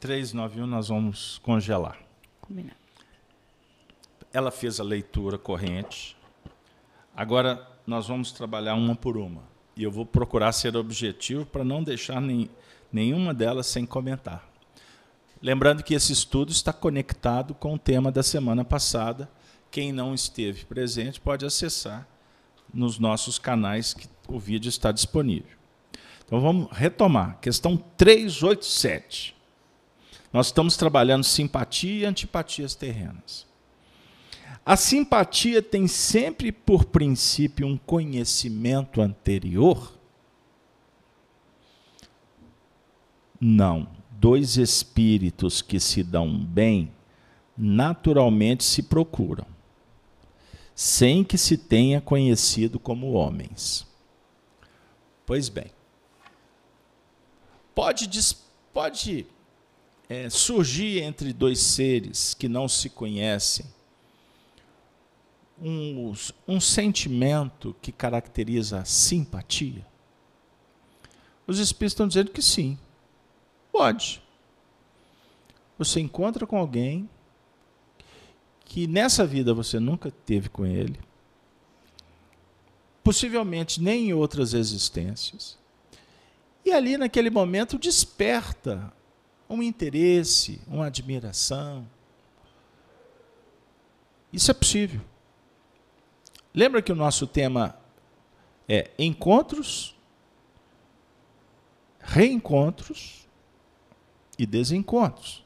[0.00, 1.96] 391 nós vamos congelar.
[2.40, 2.81] Combinado.
[4.32, 6.16] Ela fez a leitura corrente.
[7.14, 9.42] Agora nós vamos trabalhar uma por uma.
[9.76, 12.50] E eu vou procurar ser objetivo para não deixar nem,
[12.92, 14.48] nenhuma delas sem comentar.
[15.42, 19.28] Lembrando que esse estudo está conectado com o tema da semana passada.
[19.70, 22.06] Quem não esteve presente pode acessar
[22.72, 25.56] nos nossos canais que o vídeo está disponível.
[26.24, 27.38] Então vamos retomar.
[27.40, 29.34] Questão 387.
[30.32, 33.46] Nós estamos trabalhando simpatia e antipatias terrenas.
[34.64, 39.98] A simpatia tem sempre por princípio um conhecimento anterior?
[43.40, 43.88] Não.
[44.10, 46.92] Dois espíritos que se dão bem
[47.56, 49.46] naturalmente se procuram
[50.74, 53.86] sem que se tenha conhecido como homens.
[55.24, 55.70] Pois bem,
[57.74, 58.08] pode,
[58.72, 59.26] pode
[60.08, 63.66] é, surgir entre dois seres que não se conhecem
[65.62, 66.12] um,
[66.46, 69.86] um sentimento que caracteriza a simpatia?
[71.46, 72.78] Os Espíritos estão dizendo que sim.
[73.70, 74.22] Pode.
[75.78, 77.08] Você encontra com alguém
[78.64, 80.98] que nessa vida você nunca teve com ele,
[83.04, 85.58] possivelmente nem em outras existências,
[86.64, 88.92] e ali naquele momento desperta
[89.48, 91.86] um interesse, uma admiração.
[94.32, 95.00] Isso é possível.
[96.54, 97.76] Lembra que o nosso tema
[98.68, 99.96] é encontros,
[102.00, 103.26] reencontros
[104.38, 105.44] e desencontros.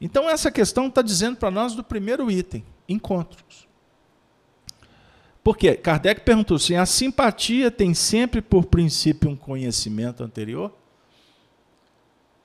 [0.00, 3.68] Então, essa questão está dizendo para nós do primeiro item: encontros.
[5.42, 10.72] Porque Kardec perguntou assim: a simpatia tem sempre por princípio um conhecimento anterior?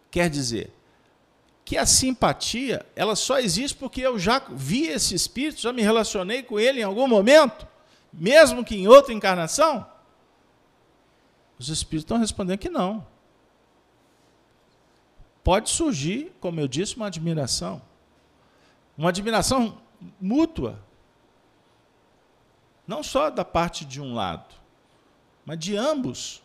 [0.09, 0.71] Quer dizer,
[1.73, 6.43] que a simpatia ela só existe porque eu já vi esse espírito, já me relacionei
[6.43, 7.67] com ele em algum momento,
[8.13, 9.83] mesmo que em outra encarnação?
[11.57, 13.07] Os espíritos estão respondendo que não.
[15.43, 17.81] Pode surgir, como eu disse, uma admiração.
[18.95, 19.81] Uma admiração
[20.21, 20.79] mútua.
[22.85, 24.53] Não só da parte de um lado,
[25.43, 26.42] mas de ambos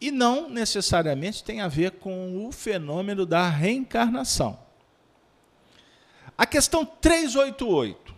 [0.00, 4.58] e não necessariamente tem a ver com o fenômeno da reencarnação.
[6.36, 8.14] A questão 388.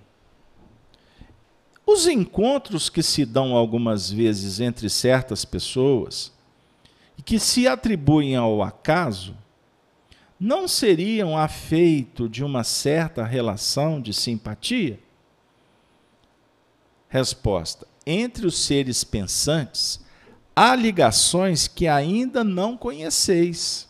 [1.86, 6.32] Os encontros que se dão algumas vezes entre certas pessoas
[7.18, 9.34] e que se atribuem ao acaso
[10.38, 14.98] não seriam afeito de uma certa relação de simpatia?
[17.08, 20.00] Resposta: Entre os seres pensantes,
[20.54, 23.88] há ligações que ainda não conheceis.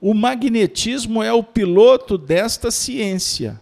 [0.00, 3.60] O magnetismo é o piloto desta ciência,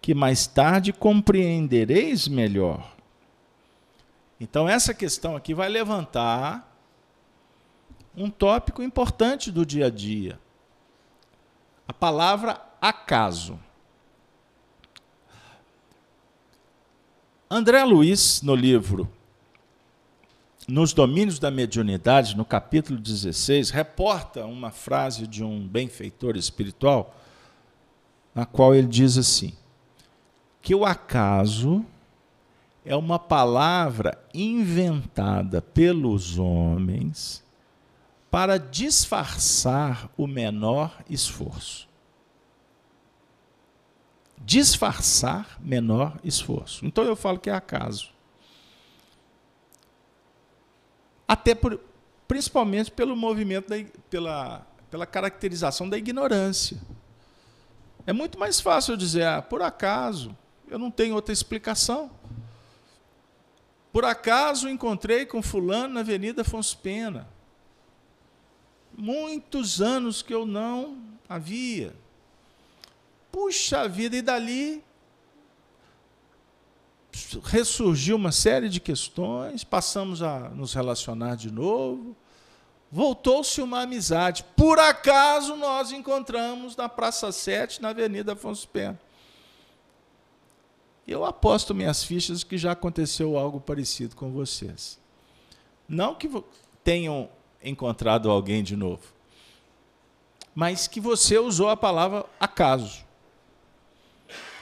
[0.00, 2.92] que mais tarde compreendereis melhor.
[4.38, 6.68] Então, essa questão aqui vai levantar
[8.14, 10.38] um tópico importante do dia a dia.
[11.88, 13.58] A palavra acaso.
[17.48, 19.08] André Luiz, no livro
[20.68, 27.16] nos domínios da mediunidade, no capítulo 16, reporta uma frase de um benfeitor espiritual,
[28.34, 29.52] na qual ele diz assim:
[30.60, 31.84] que o acaso
[32.84, 37.42] é uma palavra inventada pelos homens
[38.30, 41.88] para disfarçar o menor esforço.
[44.38, 46.84] Disfarçar menor esforço.
[46.84, 48.10] Então eu falo que é acaso.
[51.32, 51.80] Até por,
[52.28, 53.76] principalmente pelo movimento, da,
[54.10, 56.78] pela, pela caracterização da ignorância.
[58.06, 60.36] É muito mais fácil dizer, ah, por acaso,
[60.68, 62.10] eu não tenho outra explicação.
[63.90, 67.26] Por acaso encontrei com fulano na Avenida Afonso Pena.
[68.94, 71.94] Muitos anos que eu não havia.
[73.30, 74.84] Puxa vida, e dali
[77.44, 82.16] ressurgiu uma série de questões, passamos a nos relacionar de novo,
[82.90, 84.44] voltou-se uma amizade.
[84.56, 88.98] Por acaso nós encontramos na Praça 7, na Avenida Afonso Pena.
[91.06, 94.98] Eu aposto minhas fichas que já aconteceu algo parecido com vocês.
[95.88, 96.30] Não que
[96.84, 97.28] tenham
[97.62, 99.02] encontrado alguém de novo,
[100.54, 103.04] mas que você usou a palavra acaso.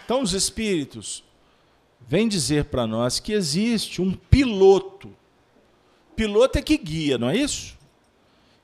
[0.05, 1.22] Então, os espíritos
[2.11, 5.16] vem dizer para nós que existe um piloto.
[6.16, 7.78] Piloto é que guia, não é isso?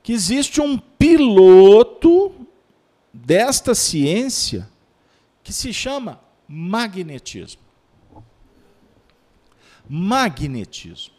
[0.03, 2.45] Que existe um piloto
[3.13, 4.69] desta ciência
[5.41, 7.61] que se chama magnetismo.
[9.87, 11.15] Magnetismo.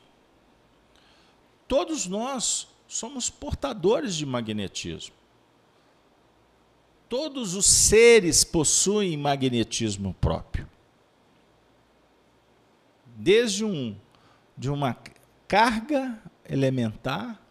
[1.66, 5.14] Todos nós somos portadores de magnetismo.
[7.08, 10.68] Todos os seres possuem magnetismo próprio
[13.18, 13.96] desde um,
[14.56, 14.96] de uma
[15.48, 17.42] carga elementar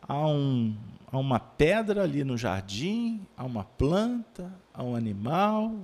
[0.00, 0.76] a, um,
[1.10, 5.74] a uma pedra ali no jardim, a uma planta, a um animal,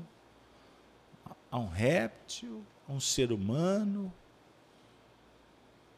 [1.51, 4.13] a um réptil, a um ser humano.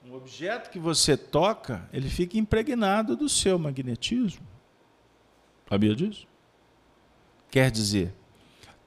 [0.04, 4.46] Um objeto que você toca, ele fica impregnado do seu magnetismo.
[5.68, 6.26] Sabia disso?
[7.50, 8.14] Quer dizer,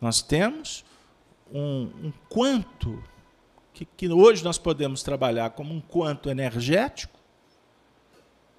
[0.01, 0.83] nós temos
[1.53, 3.01] um, um quanto
[3.75, 7.19] que, que hoje nós podemos trabalhar como um quanto energético,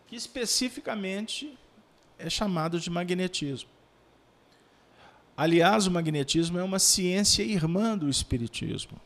[0.06, 1.58] que especificamente
[2.18, 3.70] é chamado de magnetismo.
[5.34, 9.00] Aliás, o magnetismo é uma ciência irmã do espiritismo.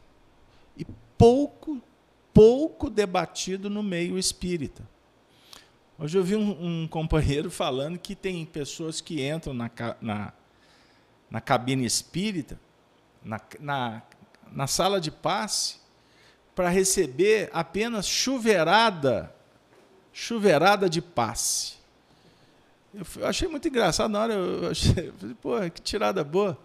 [0.77, 0.85] E
[1.17, 1.81] pouco,
[2.35, 4.83] pouco debatido no meio espírita.
[5.97, 10.33] Hoje eu vi um, um companheiro falando que tem pessoas que entram na, na,
[11.31, 12.61] na cabine espírita,
[13.23, 14.03] na, na,
[14.53, 15.80] na sala de passe,
[16.55, 19.35] para receber apenas chuveirada,
[20.13, 21.75] chuveirada de passe.
[22.93, 26.59] Eu achei muito engraçado na hora, eu achei, pô, que tirada boa.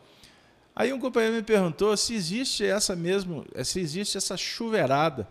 [0.76, 5.28] Aí um companheiro me perguntou se existe essa mesmo, se existe essa chuveirada.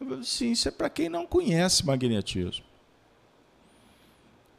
[0.00, 2.64] Eu falei, sim, isso é para quem não conhece magnetismo.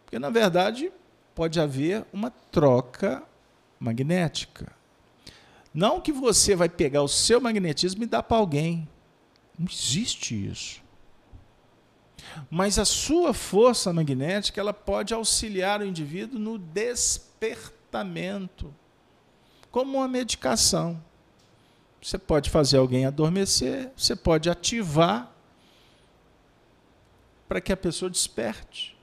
[0.06, 0.92] Porque na verdade
[1.36, 3.22] pode haver uma troca
[3.80, 4.72] magnética.
[5.74, 8.88] Não que você vai pegar o seu magnetismo e dar para alguém.
[9.58, 10.82] Não existe isso.
[12.50, 18.74] Mas a sua força magnética ela pode auxiliar o indivíduo no despertamento,
[19.72, 21.04] como uma medicação.
[22.02, 25.32] Você pode fazer alguém adormecer, você pode ativar
[27.48, 28.96] para que a pessoa desperte.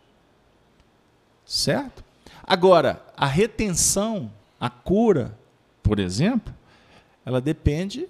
[1.44, 2.04] Certo?
[2.42, 5.38] Agora, a retenção, a cura,
[5.82, 6.54] por exemplo,
[7.24, 8.08] ela depende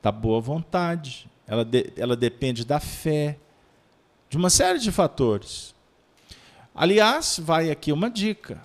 [0.00, 3.36] da boa vontade, ela, de, ela depende da fé,
[4.30, 5.74] de uma série de fatores.
[6.74, 8.58] Aliás, vai aqui uma dica.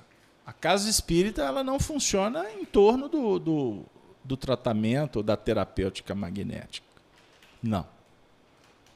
[0.46, 3.86] A casa espírita ela não funciona em torno do, do,
[4.24, 6.88] do tratamento ou da terapêutica magnética.
[7.62, 7.86] Não.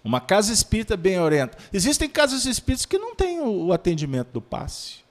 [0.01, 1.61] Uma casa espírita bem orientada.
[1.73, 5.01] Existem casas espíritas que não têm o, o atendimento do passe.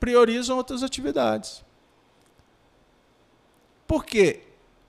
[0.00, 1.62] Priorizam outras atividades.
[3.86, 4.45] Por quê?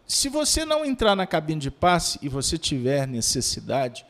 [0.08, 4.06] Se você não entrar na cabine de passe e você tiver necessidade,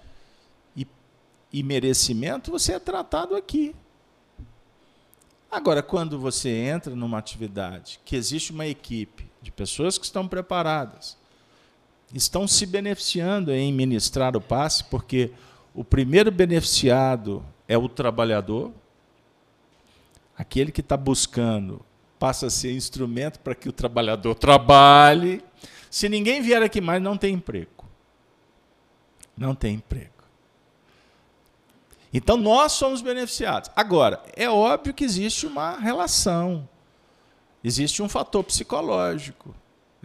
[1.51, 3.75] e merecimento, você é tratado aqui.
[5.49, 11.17] Agora, quando você entra numa atividade que existe uma equipe de pessoas que estão preparadas,
[12.13, 15.31] estão se beneficiando em ministrar o passe, porque
[15.73, 18.73] o primeiro beneficiado é o trabalhador,
[20.37, 21.81] aquele que está buscando
[22.19, 25.41] passa a ser instrumento para que o trabalhador trabalhe.
[25.97, 27.83] Se ninguém vier aqui mais, não tem emprego.
[29.35, 30.13] Não tem emprego.
[32.13, 33.71] Então nós somos beneficiados.
[33.75, 36.69] Agora, é óbvio que existe uma relação,
[37.63, 39.55] existe um fator psicológico.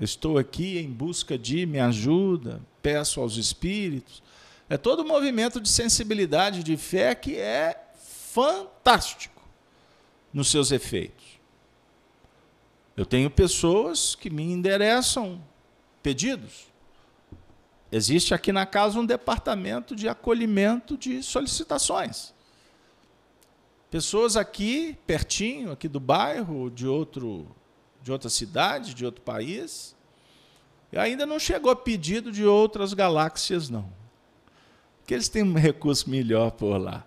[0.00, 4.22] Estou aqui em busca de me ajuda, peço aos espíritos.
[4.70, 7.78] É todo um movimento de sensibilidade, de fé que é
[8.32, 9.42] fantástico
[10.32, 11.38] nos seus efeitos.
[12.96, 15.51] Eu tenho pessoas que me endereçam
[16.02, 16.72] pedidos.
[17.90, 22.32] Existe aqui na casa um departamento de acolhimento de solicitações.
[23.90, 27.46] Pessoas aqui, pertinho, aqui do bairro, de, outro,
[28.02, 29.94] de outra cidade, de outro país,
[30.90, 33.92] e ainda não chegou pedido de outras galáxias, não.
[34.98, 37.04] Porque eles têm um recurso melhor por lá.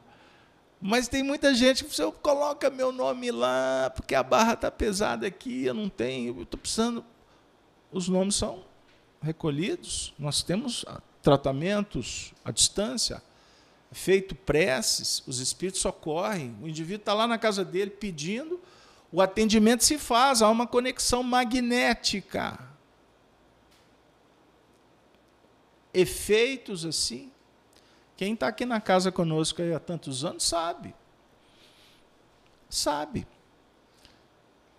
[0.80, 5.26] Mas tem muita gente que você coloca meu nome lá, porque a barra está pesada
[5.26, 7.04] aqui, eu não tenho, eu estou precisando.
[7.91, 8.64] Os nomes são
[9.26, 10.86] recolhidos, nós temos
[11.21, 13.21] tratamentos à distância,
[13.91, 18.61] feito preces, os espíritos socorrem, o indivíduo está lá na casa dele pedindo,
[19.11, 22.59] o atendimento se faz, há uma conexão magnética.
[25.93, 27.32] Efeitos assim.
[28.17, 30.93] Quem está aqui na casa conosco há tantos anos sabe.
[32.69, 33.26] Sabe.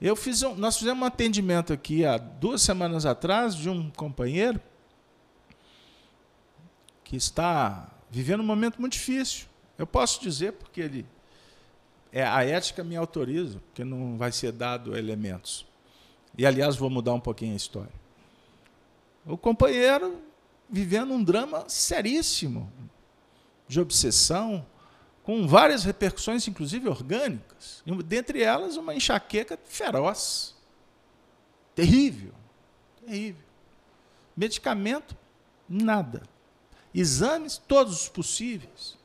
[0.00, 4.60] Eu fiz um, nós fizemos um atendimento aqui há duas semanas atrás de um companheiro
[7.02, 9.46] que está vivendo um momento muito difícil.
[9.78, 11.06] Eu posso dizer porque ele
[12.12, 15.66] é a ética me autoriza, porque não vai ser dado elementos.
[16.36, 17.92] E aliás vou mudar um pouquinho a história.
[19.24, 20.20] O companheiro
[20.68, 22.70] vivendo um drama seríssimo
[23.66, 24.64] de obsessão,
[25.26, 30.54] com várias repercussões, inclusive orgânicas, dentre elas uma enxaqueca feroz.
[31.74, 32.32] Terrível.
[33.04, 33.42] Terrível.
[34.36, 35.16] Medicamento,
[35.68, 36.22] nada.
[36.94, 38.96] Exames, todos os possíveis.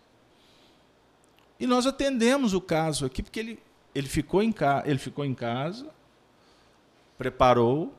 [1.60, 3.60] E nós atendemos o caso aqui, porque ele,
[3.96, 5.90] ele, ficou, em ca, ele ficou em casa,
[7.18, 7.96] preparou,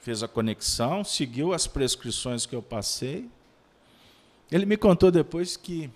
[0.00, 3.28] fez a conexão, seguiu as prescrições que eu passei.
[4.50, 5.90] Ele me contou depois que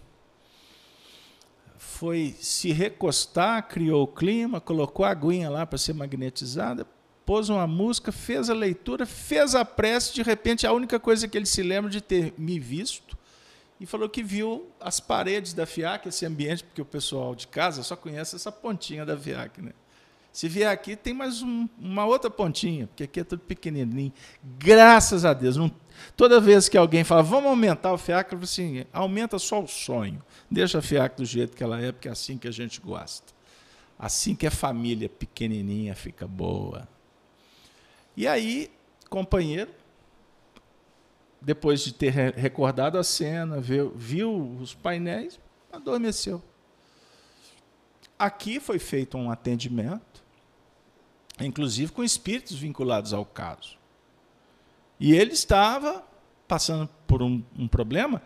[1.84, 6.86] foi se recostar, criou o clima, colocou a aguinha lá para ser magnetizada,
[7.24, 11.38] pôs uma música, fez a leitura, fez a prece, de repente a única coisa que
[11.38, 13.16] ele se lembra de ter me visto
[13.78, 17.82] e falou que viu as paredes da FIAC, esse ambiente, porque o pessoal de casa
[17.82, 19.60] só conhece essa pontinha da FIAC.
[19.60, 19.72] Né?
[20.34, 24.12] Se vier aqui, tem mais um, uma outra pontinha, porque aqui é tudo pequenininho.
[24.58, 25.56] Graças a Deus.
[25.56, 25.70] Não,
[26.16, 29.68] toda vez que alguém fala, vamos aumentar o FIAC, eu falo assim, aumenta só o
[29.68, 30.20] sonho.
[30.50, 33.32] Deixa a FIAC do jeito que ela é, porque é assim que a gente gosta.
[33.96, 36.88] Assim que a família pequenininha fica boa.
[38.16, 38.72] E aí,
[39.08, 39.70] companheiro,
[41.40, 45.38] depois de ter recordado a cena, viu, viu os painéis,
[45.72, 46.42] adormeceu.
[48.18, 50.13] Aqui foi feito um atendimento,
[51.40, 53.76] inclusive com espíritos vinculados ao caso.
[54.98, 56.04] E ele estava
[56.46, 58.22] passando por um, um problema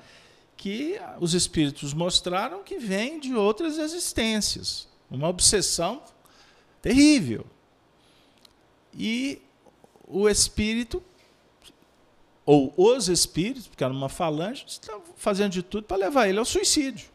[0.57, 6.03] que os espíritos mostraram que vem de outras existências, uma obsessão
[6.83, 7.47] terrível.
[8.93, 9.41] E
[10.07, 11.03] o espírito,
[12.45, 16.45] ou os espíritos, porque era uma falange, estão fazendo de tudo para levar ele ao
[16.45, 17.09] suicídio.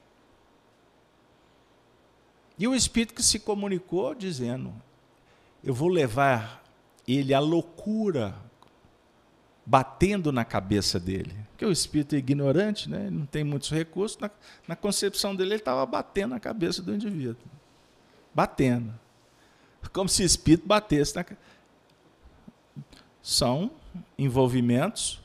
[2.57, 4.73] E o espírito que se comunicou dizendo:
[5.63, 6.63] Eu vou levar
[7.07, 8.35] ele à loucura,
[9.65, 11.35] batendo na cabeça dele.
[11.51, 13.07] Porque o espírito é ignorante, né?
[13.07, 14.17] ele não tem muitos recursos.
[14.17, 14.29] Na,
[14.67, 17.37] na concepção dele, ele estava batendo na cabeça do indivíduo.
[18.33, 18.93] Batendo.
[19.91, 21.25] Como se o espírito batesse na
[23.21, 23.71] São
[24.17, 25.21] envolvimentos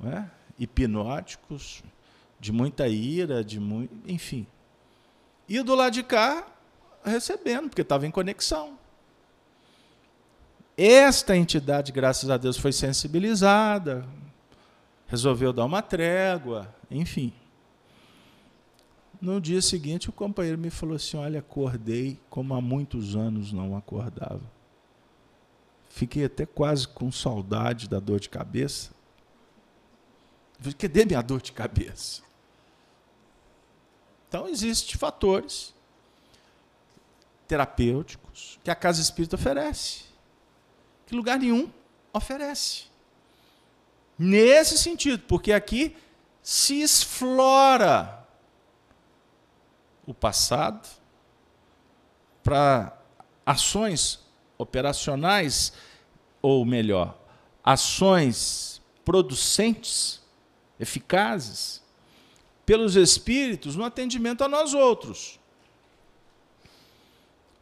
[0.00, 0.30] né?
[0.58, 1.82] hipnóticos,
[2.40, 3.94] de muita ira, de muito.
[4.06, 4.46] Enfim.
[5.48, 6.46] E do lado de cá,
[7.04, 8.78] recebendo, porque estava em conexão.
[10.84, 14.04] Esta entidade, graças a Deus, foi sensibilizada,
[15.06, 17.32] resolveu dar uma trégua, enfim.
[19.20, 23.76] No dia seguinte, o companheiro me falou assim: Olha, acordei como há muitos anos não
[23.76, 24.42] acordava.
[25.88, 28.90] Fiquei até quase com saudade da dor de cabeça.
[30.58, 32.22] falei, cadê minha dor de cabeça?
[34.28, 35.72] Então, existem fatores
[37.46, 40.10] terapêuticos que a casa espírita oferece,
[41.12, 41.70] que lugar nenhum
[42.10, 42.84] oferece.
[44.18, 45.94] Nesse sentido, porque aqui
[46.42, 48.26] se explora
[50.06, 50.88] o passado
[52.42, 52.98] para
[53.44, 54.20] ações
[54.56, 55.74] operacionais,
[56.40, 57.18] ou melhor,
[57.62, 60.22] ações producentes,
[60.80, 61.82] eficazes,
[62.64, 65.38] pelos espíritos no atendimento a nós outros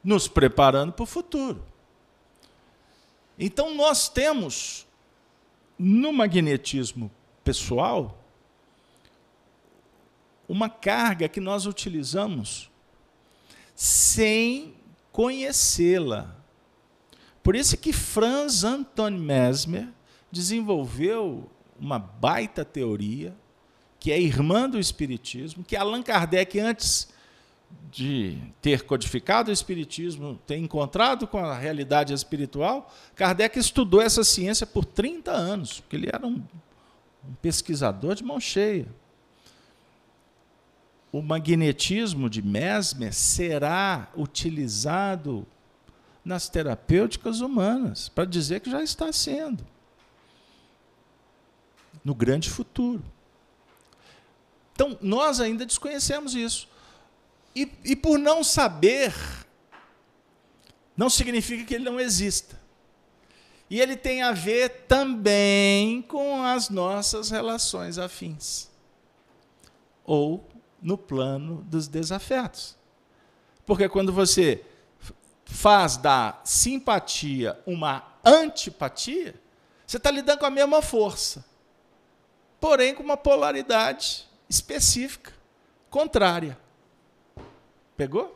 [0.05, 1.70] nos preparando para o futuro.
[3.43, 4.86] Então, nós temos,
[5.78, 7.11] no magnetismo
[7.43, 8.22] pessoal,
[10.47, 12.70] uma carga que nós utilizamos
[13.74, 14.74] sem
[15.11, 16.36] conhecê-la.
[17.43, 19.88] Por isso que Franz Anton Mesmer
[20.30, 23.34] desenvolveu uma baita teoria,
[23.99, 27.09] que é irmã do Espiritismo, que Allan Kardec antes
[27.91, 34.66] de ter codificado o Espiritismo, ter encontrado com a realidade espiritual, Kardec estudou essa ciência
[34.66, 36.43] por 30 anos, porque ele era um,
[37.29, 38.87] um pesquisador de mão cheia.
[41.12, 45.45] O magnetismo de Mesmer será utilizado
[46.25, 49.66] nas terapêuticas humanas, para dizer que já está sendo.
[52.05, 53.03] No grande futuro.
[54.73, 56.70] Então, nós ainda desconhecemos isso.
[57.55, 59.14] E, e por não saber,
[60.96, 62.61] não significa que ele não exista.
[63.68, 68.68] E ele tem a ver também com as nossas relações afins.
[70.05, 70.44] Ou
[70.82, 72.76] no plano dos desafetos.
[73.64, 74.64] Porque quando você
[75.44, 79.34] faz da simpatia uma antipatia,
[79.86, 81.44] você está lidando com a mesma força,
[82.61, 85.32] porém com uma polaridade específica,
[85.88, 86.59] contrária.
[88.01, 88.34] Pegou?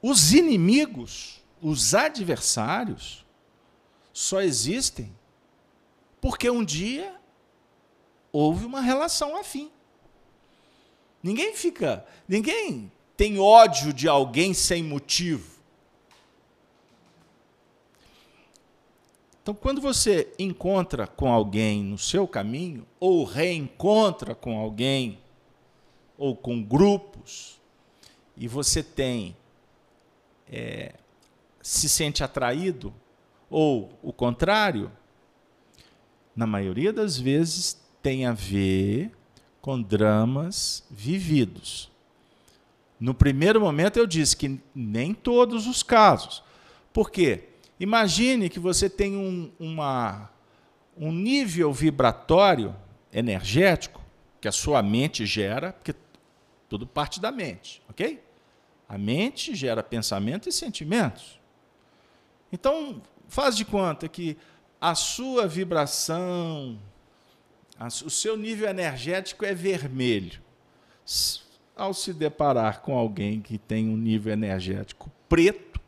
[0.00, 3.26] Os inimigos, os adversários,
[4.12, 5.12] só existem
[6.20, 7.12] porque um dia
[8.30, 9.68] houve uma relação afim.
[11.20, 15.58] Ninguém fica, ninguém tem ódio de alguém sem motivo.
[19.42, 25.18] Então, quando você encontra com alguém no seu caminho, ou reencontra com alguém,
[26.18, 27.55] ou com grupos,
[28.36, 29.36] e você tem
[30.50, 30.94] é,
[31.62, 32.92] se sente atraído
[33.48, 34.90] ou o contrário,
[36.34, 39.10] na maioria das vezes tem a ver
[39.60, 41.90] com dramas vividos.
[42.98, 46.42] No primeiro momento eu disse que nem todos os casos.
[46.92, 47.48] Por quê?
[47.78, 50.30] Imagine que você tem um, uma,
[50.96, 52.74] um nível vibratório
[53.12, 54.06] energético
[54.46, 55.94] porque a sua mente gera, porque
[56.68, 58.22] tudo parte da mente, ok?
[58.88, 61.40] A mente gera pensamento e sentimentos.
[62.52, 64.36] Então, faz de conta que
[64.80, 66.78] a sua vibração,
[68.04, 70.40] o seu nível energético é vermelho.
[71.74, 75.80] Ao se deparar com alguém que tem um nível energético preto,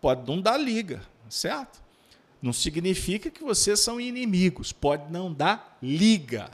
[0.00, 1.82] pode não dar liga, certo?
[2.42, 6.50] Não significa que vocês são inimigos, pode não dar liga.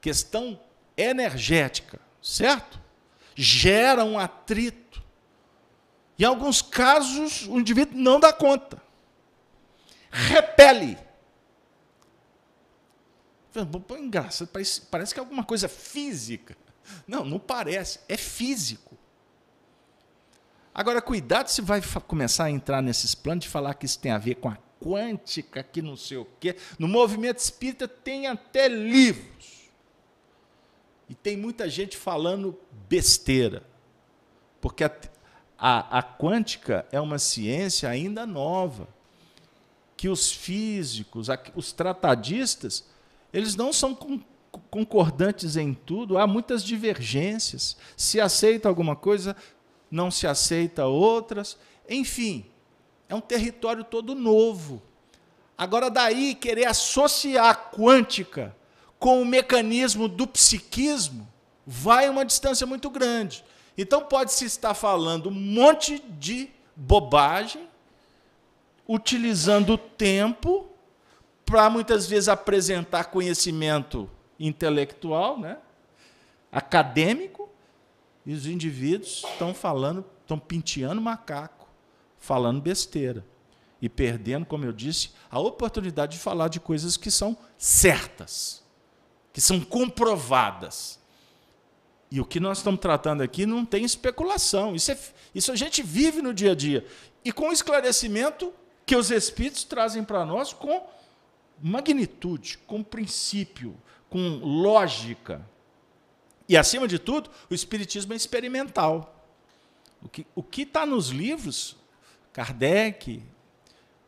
[0.00, 0.58] Questão
[0.96, 2.80] energética, certo?
[3.42, 5.02] Gera um atrito.
[6.18, 8.82] Em alguns casos, o indivíduo não dá conta.
[10.10, 10.98] Repele.
[13.98, 16.54] Engraçado, parece, parece que é alguma coisa física.
[17.06, 18.98] Não, não parece, é físico.
[20.74, 24.18] Agora, cuidado se vai começar a entrar nesses planos de falar que isso tem a
[24.18, 26.56] ver com a quântica, que não sei o quê.
[26.78, 29.59] No movimento espírita tem até livros.
[31.10, 32.56] E tem muita gente falando
[32.88, 33.64] besteira.
[34.60, 34.92] Porque a,
[35.58, 38.86] a, a quântica é uma ciência ainda nova.
[39.96, 42.86] Que os físicos, os tratadistas,
[43.32, 43.92] eles não são
[44.70, 47.76] concordantes em tudo, há muitas divergências.
[47.96, 49.34] Se aceita alguma coisa,
[49.90, 51.58] não se aceita outras.
[51.88, 52.46] Enfim,
[53.08, 54.80] é um território todo novo.
[55.58, 58.54] Agora, daí querer associar a quântica
[59.00, 61.26] com o mecanismo do psiquismo,
[61.66, 63.44] vai uma distância muito grande.
[63.76, 67.68] Então, pode-se estar falando um monte de bobagem,
[68.86, 70.68] utilizando o tempo
[71.44, 75.58] para muitas vezes apresentar conhecimento intelectual, né?
[76.52, 77.48] acadêmico,
[78.24, 81.60] e os indivíduos estão falando, estão penteando macaco
[82.20, 83.24] falando besteira
[83.82, 88.59] e perdendo, como eu disse, a oportunidade de falar de coisas que são certas,
[89.40, 91.00] que são comprovadas.
[92.10, 94.98] E o que nós estamos tratando aqui não tem especulação, isso, é,
[95.34, 96.86] isso a gente vive no dia a dia.
[97.24, 98.52] E com esclarecimento
[98.84, 100.86] que os Espíritos trazem para nós com
[101.58, 103.74] magnitude, com princípio,
[104.10, 105.40] com lógica.
[106.46, 109.24] E, acima de tudo, o Espiritismo é experimental.
[110.34, 111.76] O que está nos livros
[112.30, 113.22] Kardec,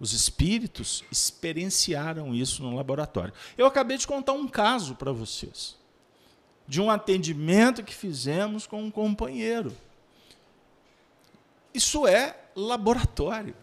[0.02, 3.32] os espíritos experienciaram isso no laboratório.
[3.56, 5.76] Eu acabei de contar um caso para vocês,
[6.66, 9.72] de um atendimento que fizemos com um companheiro.
[11.72, 13.54] Isso é laboratório,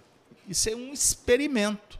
[0.47, 1.99] isso é um experimento.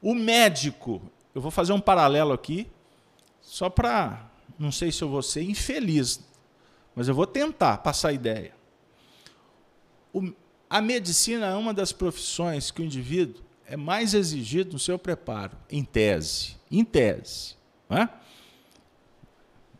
[0.00, 1.02] O médico,
[1.34, 2.70] eu vou fazer um paralelo aqui,
[3.42, 6.20] só para, não sei se eu vou ser infeliz,
[6.94, 8.54] mas eu vou tentar passar a ideia.
[10.12, 10.32] O,
[10.68, 15.56] a medicina é uma das profissões que o indivíduo é mais exigido no seu preparo,
[15.70, 16.56] em tese.
[16.70, 17.56] Em tese.
[17.88, 18.08] É?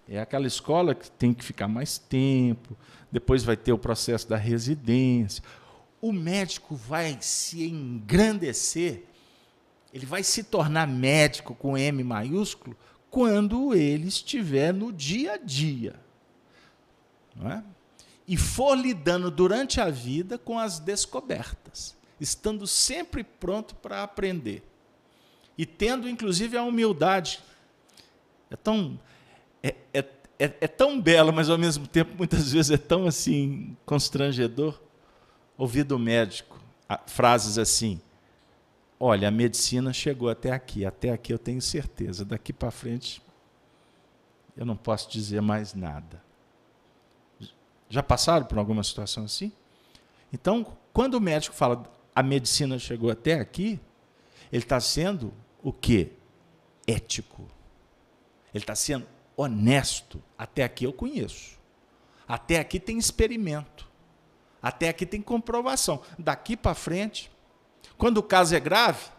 [0.08, 2.76] é aquela escola que tem que ficar mais tempo,
[3.10, 5.42] depois vai ter o processo da residência.
[6.00, 9.04] O médico vai se engrandecer,
[9.92, 12.76] ele vai se tornar médico com M maiúsculo
[13.10, 15.98] quando ele estiver no dia a dia.
[17.34, 17.64] Não é?
[18.26, 24.62] E for lidando durante a vida com as descobertas, estando sempre pronto para aprender
[25.56, 27.40] e tendo inclusive a humildade.
[28.50, 28.98] É tão
[29.62, 30.04] é, é,
[30.38, 34.80] é, é, tão bela, mas ao mesmo tempo muitas vezes é tão assim constrangedor
[35.56, 36.60] ouvir do médico
[37.06, 38.00] frases assim:
[39.00, 43.22] Olha, a medicina chegou até aqui, até aqui eu tenho certeza, daqui para frente
[44.56, 46.25] eu não posso dizer mais nada.
[47.88, 49.52] Já passaram por alguma situação assim?
[50.32, 51.84] Então, quando o médico fala
[52.14, 53.78] a medicina chegou até aqui,
[54.50, 56.12] ele está sendo o quê?
[56.86, 57.46] Ético.
[58.54, 59.06] Ele está sendo
[59.36, 60.22] honesto.
[60.38, 61.58] Até aqui eu conheço.
[62.26, 63.86] Até aqui tem experimento.
[64.62, 66.00] Até aqui tem comprovação.
[66.18, 67.30] Daqui para frente,
[67.98, 69.10] quando o caso é grave,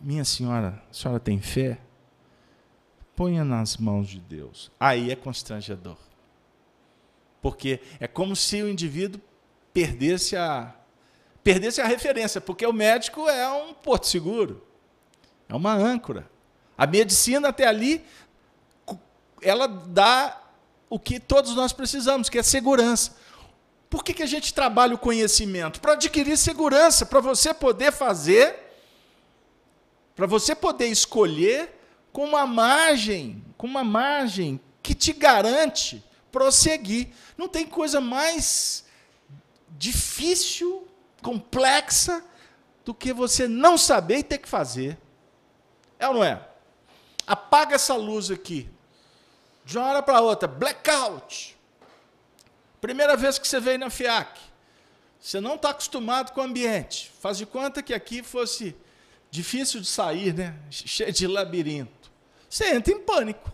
[0.00, 1.78] minha senhora, a senhora tem fé?
[3.14, 4.72] Ponha nas mãos de Deus.
[4.78, 6.07] Aí é constrangedor.
[7.40, 9.20] Porque é como se o indivíduo
[9.72, 10.74] perdesse a,
[11.42, 14.66] perdesse a referência, porque o médico é um porto seguro,
[15.48, 16.28] é uma âncora.
[16.76, 18.04] A medicina até ali,
[19.40, 20.40] ela dá
[20.90, 23.16] o que todos nós precisamos, que é segurança.
[23.88, 25.80] Por que, que a gente trabalha o conhecimento?
[25.80, 28.54] Para adquirir segurança, para você poder fazer,
[30.14, 31.74] para você poder escolher
[32.12, 37.08] com uma margem, com uma margem que te garante prosseguir.
[37.36, 38.84] Não tem coisa mais
[39.70, 40.86] difícil,
[41.22, 42.24] complexa,
[42.84, 44.98] do que você não saber e ter que fazer.
[45.98, 46.48] É ou não é?
[47.28, 48.68] apaga essa luz aqui.
[49.64, 51.56] De uma hora para outra, blackout.
[52.80, 54.40] Primeira vez que você veio na FIAC.
[55.20, 57.12] Você não está acostumado com o ambiente.
[57.20, 58.74] Faz de conta que aqui fosse
[59.30, 60.58] difícil de sair, né?
[60.70, 62.10] cheio de labirinto.
[62.48, 63.52] Você entra em pânico.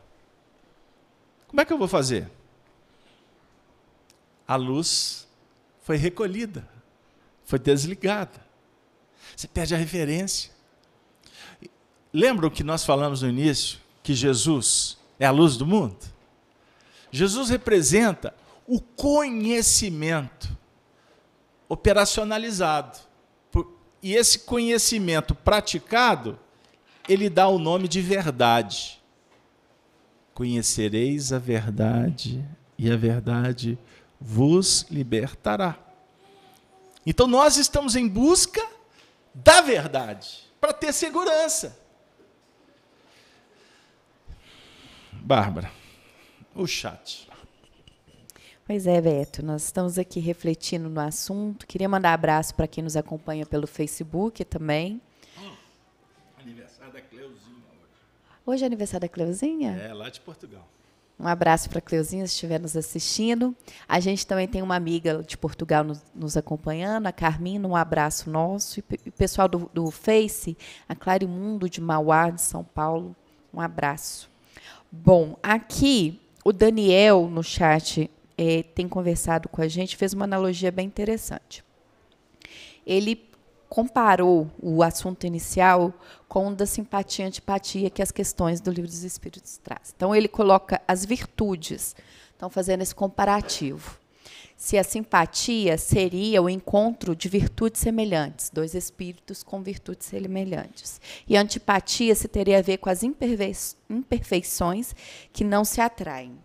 [1.48, 2.30] Como é que eu vou fazer?
[4.46, 5.26] A luz
[5.82, 6.68] foi recolhida,
[7.44, 8.44] foi desligada.
[9.36, 10.50] Você perde a referência.
[12.12, 15.96] Lembram que nós falamos no início que Jesus é a luz do mundo?
[17.10, 18.34] Jesus representa
[18.66, 20.56] o conhecimento
[21.68, 22.98] operacionalizado.
[24.02, 26.38] E esse conhecimento praticado,
[27.08, 29.02] ele dá o nome de verdade.
[30.34, 32.44] Conhecereis a verdade,
[32.76, 33.78] e a verdade
[34.24, 35.78] vos libertará.
[37.04, 38.66] Então nós estamos em busca
[39.34, 41.78] da verdade, para ter segurança.
[45.12, 45.70] Bárbara,
[46.54, 47.28] o chat.
[48.66, 51.66] Pois é, Beto, nós estamos aqui refletindo no assunto.
[51.66, 55.02] Queria mandar abraço para quem nos acompanha pelo Facebook também.
[56.40, 57.90] aniversário da Cleuzinha hoje.
[58.46, 59.76] Hoje é aniversário da Cleuzinha?
[59.76, 60.66] É, lá de Portugal.
[61.18, 63.54] Um abraço para a Cleuzinha, se estiver nos assistindo.
[63.88, 68.28] A gente também tem uma amiga de Portugal nos, nos acompanhando, a Carmina, um abraço
[68.28, 68.80] nosso.
[68.80, 70.56] E o pessoal do, do Face,
[70.88, 73.14] a Clarimundo de Mauá, de São Paulo,
[73.52, 74.28] um abraço.
[74.90, 80.72] Bom, aqui o Daniel no chat é, tem conversado com a gente, fez uma analogia
[80.72, 81.64] bem interessante.
[82.84, 83.33] Ele
[83.74, 85.92] comparou o assunto inicial
[86.28, 89.92] com o da simpatia e antipatia que as questões do livro dos Espíritos traz.
[89.96, 91.96] Então ele coloca as virtudes,
[92.30, 93.98] estão fazendo esse comparativo.
[94.56, 101.00] Se a simpatia seria o encontro de virtudes semelhantes, dois espíritos com virtudes semelhantes.
[101.26, 104.94] E a antipatia se teria a ver com as imperfeições
[105.32, 106.38] que não se atraem.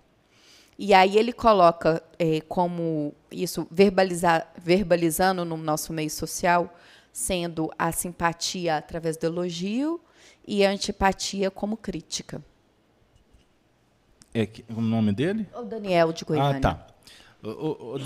[0.79, 6.73] E aí ele coloca é, como isso verbalizar, verbalizando no nosso meio social,
[7.11, 9.99] sendo a simpatia através do elogio
[10.47, 12.43] e a antipatia como crítica.
[14.33, 15.47] É o nome dele?
[15.55, 16.57] O Daniel de Goiânia.
[16.57, 16.87] Ah, tá.
[17.43, 17.99] O, o, o,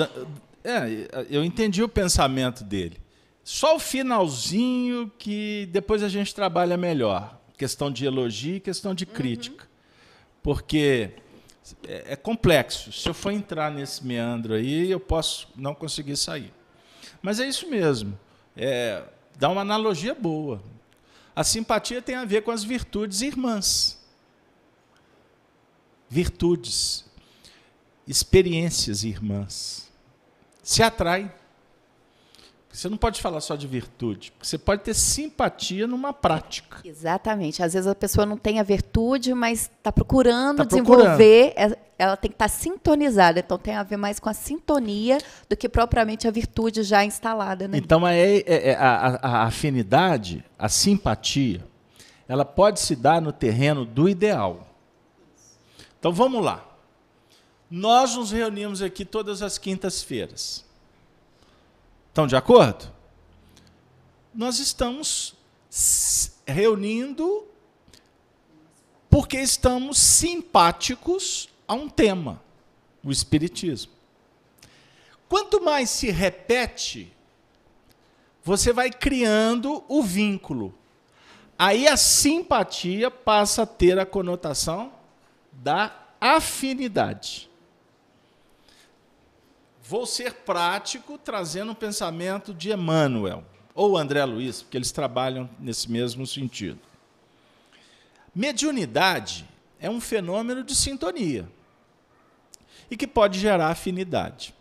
[0.63, 2.97] é, eu entendi o pensamento dele.
[3.43, 7.39] Só o finalzinho que depois a gente trabalha melhor.
[7.57, 9.63] Questão de elogio e questão de crítica.
[9.63, 9.69] Uhum.
[10.41, 11.11] Porque
[11.87, 12.91] é, é, complexo.
[12.91, 16.53] Se eu for entrar nesse meandro aí, eu posso não conseguir sair.
[17.21, 18.17] Mas é isso mesmo.
[18.55, 19.03] É,
[19.37, 20.61] dá uma analogia boa.
[21.35, 23.99] A simpatia tem a ver com as virtudes irmãs.
[26.09, 27.05] Virtudes,
[28.07, 29.91] experiências irmãs.
[30.61, 31.33] Se atrai.
[32.73, 36.79] Você não pode falar só de virtude, você pode ter simpatia numa prática.
[36.83, 37.61] Exatamente.
[37.61, 41.77] Às vezes a pessoa não tem a virtude, mas está procurando tá desenvolver, procurando.
[41.99, 43.39] ela tem que estar tá sintonizada.
[43.39, 47.67] Então tem a ver mais com a sintonia do que propriamente a virtude já instalada.
[47.67, 47.77] Né?
[47.77, 51.63] Então é, é, é a, a afinidade, a simpatia,
[52.27, 54.67] ela pode se dar no terreno do ideal.
[55.99, 56.65] Então vamos lá.
[57.69, 60.65] Nós nos reunimos aqui todas as quintas-feiras.
[62.13, 62.93] Estão de acordo?
[64.35, 65.33] Nós estamos
[66.45, 67.47] reunindo
[69.09, 72.39] porque estamos simpáticos a um tema,
[73.03, 73.91] o Espiritismo.
[75.27, 77.11] Quanto mais se repete,
[78.43, 80.71] você vai criando o vínculo.
[81.57, 84.93] Aí a simpatia passa a ter a conotação
[85.51, 85.91] da
[86.21, 87.49] afinidade.
[89.93, 93.43] Vou ser prático, trazendo um pensamento de Emmanuel,
[93.75, 96.79] ou André Luiz, porque eles trabalham nesse mesmo sentido.
[98.33, 99.47] Mediunidade
[99.79, 101.47] é um fenômeno de sintonia
[102.89, 104.55] e que pode gerar afinidade.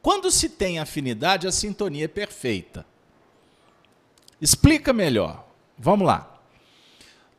[0.00, 2.86] Quando se tem afinidade, a sintonia é perfeita.
[4.40, 5.44] Explica melhor.
[5.76, 6.38] Vamos lá.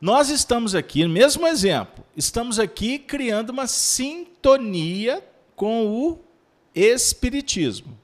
[0.02, 5.26] Nós estamos aqui, mesmo exemplo, estamos aqui criando uma sintonia
[5.56, 6.31] com o
[6.74, 7.98] Espiritismo.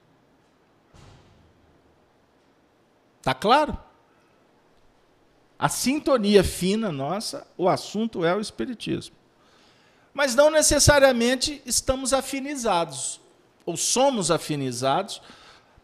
[3.22, 3.76] Tá claro?
[5.58, 9.16] A sintonia fina nossa, o assunto é o Espiritismo.
[10.14, 13.20] Mas não necessariamente estamos afinizados,
[13.66, 15.20] ou somos afinizados,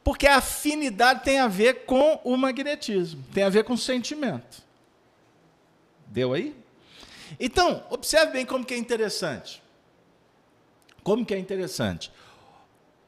[0.02, 4.62] porque a afinidade tem a ver com o magnetismo, tem a ver com o sentimento.
[6.06, 6.54] Deu aí?
[7.40, 9.62] Então, observe bem como que é interessante.
[11.02, 12.12] Como que é interessante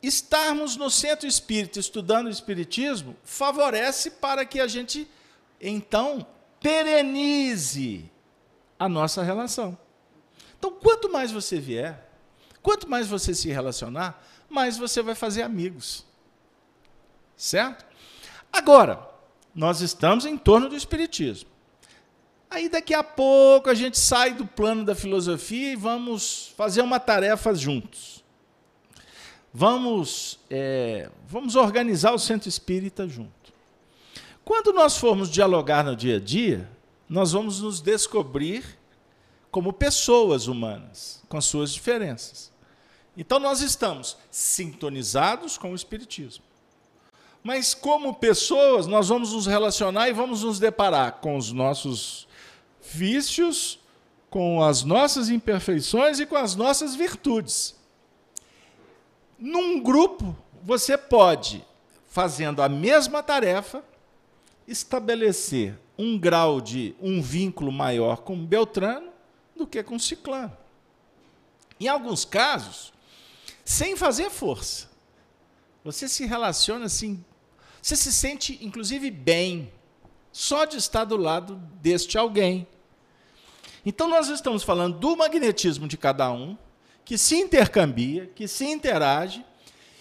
[0.02, 5.08] estarmos no centro espírita estudando o espiritismo favorece para que a gente
[5.60, 6.26] então
[6.60, 8.10] perenize
[8.78, 9.76] a nossa relação.
[10.58, 12.08] Então, quanto mais você vier,
[12.62, 16.04] quanto mais você se relacionar, mais você vai fazer amigos.
[17.36, 17.84] Certo?
[18.52, 19.06] Agora,
[19.54, 21.50] nós estamos em torno do Espiritismo.
[22.48, 27.00] Aí daqui a pouco a gente sai do plano da filosofia e vamos fazer uma
[27.00, 28.24] tarefa juntos.
[29.58, 33.54] Vamos, é, vamos organizar o centro espírita junto.
[34.44, 36.68] Quando nós formos dialogar no dia a dia,
[37.08, 38.78] nós vamos nos descobrir
[39.50, 42.52] como pessoas humanas, com as suas diferenças.
[43.16, 46.44] Então nós estamos sintonizados com o Espiritismo.
[47.42, 52.28] Mas como pessoas, nós vamos nos relacionar e vamos nos deparar com os nossos
[52.92, 53.78] vícios,
[54.28, 57.74] com as nossas imperfeições e com as nossas virtudes.
[59.38, 61.64] Num grupo, você pode,
[62.08, 63.84] fazendo a mesma tarefa,
[64.66, 69.10] estabelecer um grau de um vínculo maior com Beltrano
[69.54, 70.56] do que com Ciclano.
[71.78, 72.92] Em alguns casos,
[73.64, 74.88] sem fazer força.
[75.84, 77.24] Você se relaciona assim,
[77.80, 79.70] você se sente inclusive bem
[80.32, 82.66] só de estar do lado deste alguém.
[83.84, 86.58] Então nós estamos falando do magnetismo de cada um,
[87.06, 89.42] que se intercambia, que se interage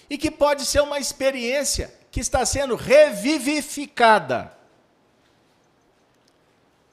[0.10, 4.52] e que pode ser uma experiência que está sendo revivificada.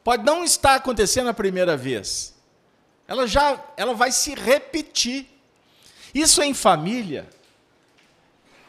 [0.05, 2.35] Pode não estar acontecendo a primeira vez.
[3.09, 5.27] Ela já ela vai se repetir.
[6.15, 7.27] Isso em família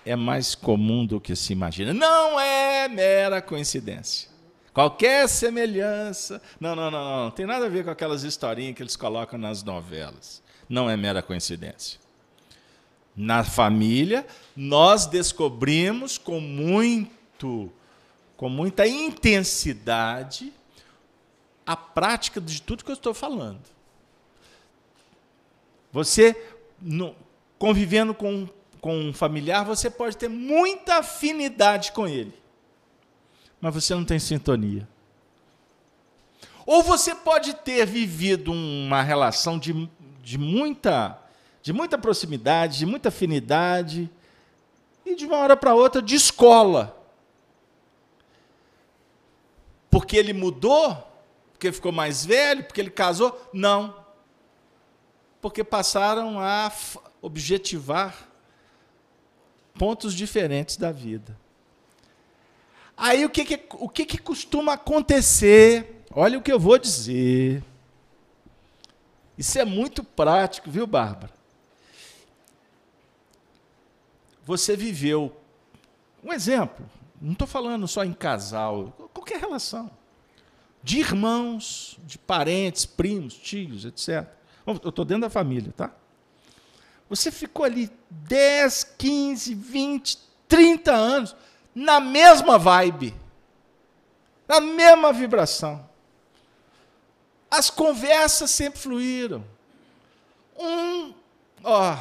[0.06, 1.94] é mais comum do que se imagina.
[1.94, 4.30] Não é mera coincidência.
[4.74, 6.42] Qualquer semelhança.
[6.58, 7.24] Não, não, não, não.
[7.26, 10.43] Não tem nada a ver com aquelas historinhas que eles colocam nas novelas.
[10.68, 12.00] Não é mera coincidência.
[13.16, 17.72] Na família, nós descobrimos com muito,
[18.36, 20.52] com muita intensidade
[21.66, 23.62] a prática de tudo que eu estou falando.
[25.92, 26.36] Você,
[26.82, 27.16] no,
[27.60, 28.50] convivendo com,
[28.82, 32.44] com um familiar, você pode ter muita afinidade com ele
[33.64, 34.86] mas você não tem sintonia.
[36.66, 39.90] Ou você pode ter vivido uma relação de,
[40.24, 41.20] de, muita,
[41.62, 44.10] de muita proximidade, de muita afinidade,
[45.06, 46.98] e de uma hora para outra descola.
[49.92, 50.98] Porque ele mudou?
[51.52, 52.64] Porque ficou mais velho?
[52.64, 53.50] Porque ele casou?
[53.54, 53.94] Não.
[55.42, 56.72] Porque passaram a
[57.22, 58.30] objetivar
[59.78, 61.38] pontos diferentes da vida.
[62.96, 66.06] Aí o que, que, o que, que costuma acontecer?
[66.12, 67.62] Olha o que eu vou dizer.
[69.38, 71.34] Isso é muito prático, viu, Bárbara?
[74.46, 75.36] Você viveu.
[76.24, 76.86] Um exemplo,
[77.22, 79.90] não estou falando só em casal, qualquer relação.
[80.82, 84.28] De irmãos, de parentes, primos, tios, etc.
[84.66, 85.92] Eu estou dentro da família, tá?
[87.10, 90.18] Você ficou ali 10, 15, 20,
[90.48, 91.36] 30 anos
[91.74, 93.14] na mesma vibe,
[94.48, 95.88] na mesma vibração.
[97.54, 99.46] As conversas sempre fluíram.
[100.58, 101.14] Um,
[101.64, 101.96] ó,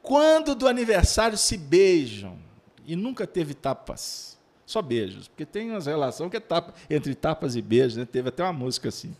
[0.00, 2.38] quando do aniversário se beijam
[2.86, 7.56] e nunca teve tapas, só beijos, porque tem uma relação que é tapa, entre tapas
[7.56, 8.04] e beijos, né?
[8.04, 9.16] teve até uma música assim.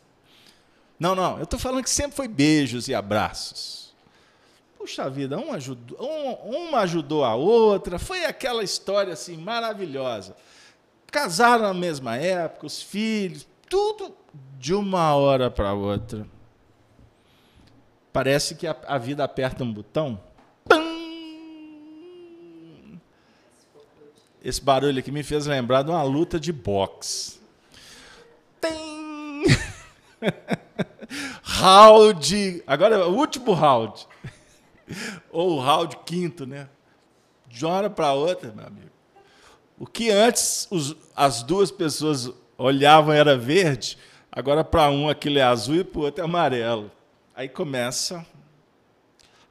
[1.01, 3.93] Não, não, eu estou falando que sempre foi beijos e abraços.
[4.79, 10.37] Puxa vida, um ajudou, um, uma ajudou a outra, foi aquela história assim maravilhosa.
[11.11, 14.15] Casaram na mesma época, os filhos, tudo
[14.59, 16.27] de uma hora para outra.
[18.13, 20.21] Parece que a, a, vida aperta um botão.
[24.43, 27.39] Esse barulho aqui me fez lembrar de uma luta de boxe.
[28.61, 29.45] Tem!
[31.43, 32.63] round.
[32.67, 34.07] Agora, o último round.
[35.31, 36.69] Ou o round quinto, né?
[37.47, 38.91] De uma hora para outra, meu amigo.
[39.79, 43.97] O que antes os, as duas pessoas olhavam era verde,
[44.31, 46.91] agora para um aquilo é azul e para o outro é amarelo.
[47.35, 48.19] Aí começa.
[48.19, 48.25] Aí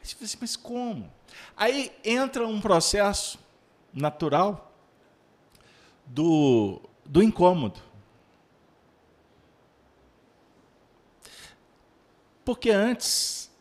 [0.03, 1.11] você fala assim, mas como?
[1.55, 3.39] Aí entra um processo
[3.93, 4.71] natural
[6.05, 7.80] do, do incômodo.
[12.45, 13.51] Porque antes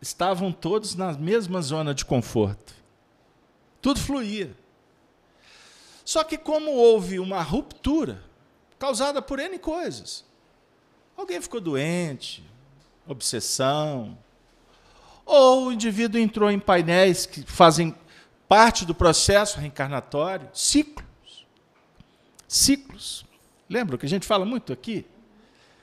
[0.00, 2.74] estavam todos na mesma zona de conforto.
[3.82, 4.56] Tudo fluía.
[6.04, 8.24] Só que, como houve uma ruptura
[8.80, 10.24] causada por N coisas,
[11.14, 12.42] alguém ficou doente,
[13.06, 14.18] obsessão,
[15.26, 17.94] ou o indivíduo entrou em painéis que fazem
[18.48, 21.46] parte do processo reencarnatório, ciclos.
[22.48, 23.24] Ciclos.
[23.68, 25.06] Lembra que a gente fala muito aqui?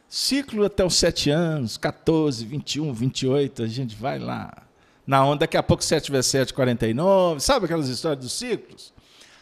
[0.09, 4.63] Ciclo até os 7 anos, 14, 21, 28, a gente vai lá.
[5.05, 7.39] Na onda, daqui a pouco 7 vezes 7, 49.
[7.41, 8.91] Sabe aquelas histórias dos ciclos?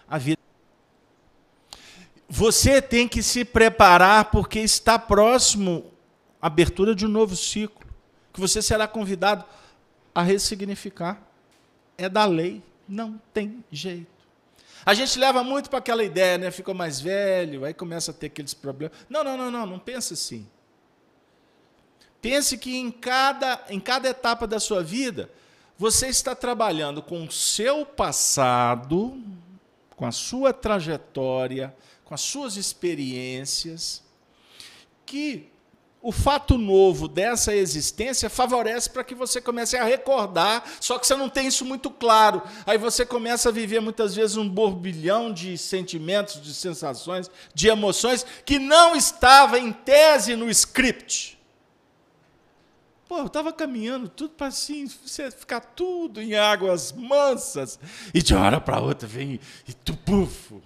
[0.08, 0.34] A vida.
[2.28, 5.91] Você tem que se preparar porque está próximo
[6.41, 7.86] a abertura de um novo ciclo,
[8.34, 9.45] que você será convidado
[10.13, 11.21] a ressignificar.
[11.97, 14.15] É da lei, não tem jeito.
[14.86, 16.51] A gente leva muito para aquela ideia, né?
[16.51, 18.97] Ficou mais velho, aí começa a ter aqueles problemas.
[19.09, 20.47] Não, não, não, não, não pensa assim.
[22.21, 25.30] Pense que em cada, em cada etapa da sua vida,
[25.78, 29.21] você está trabalhando com o seu passado,
[29.95, 31.76] com a sua trajetória,
[32.06, 34.03] com as suas experiências,
[35.06, 35.51] que
[36.06, 41.16] o fato novo dessa existência favorece para que você comece a recordar, só que você
[41.16, 42.43] não tem isso muito claro.
[42.64, 48.24] Aí você começa a viver muitas vezes um borbilhão de sentimentos, de sensações, de emoções
[48.45, 51.39] que não estava em tese no script.
[53.08, 57.80] Pô, eu estava caminhando tudo para assim, ficar tudo em águas mansas,
[58.14, 60.62] e de uma hora para outra vem e tu pufo.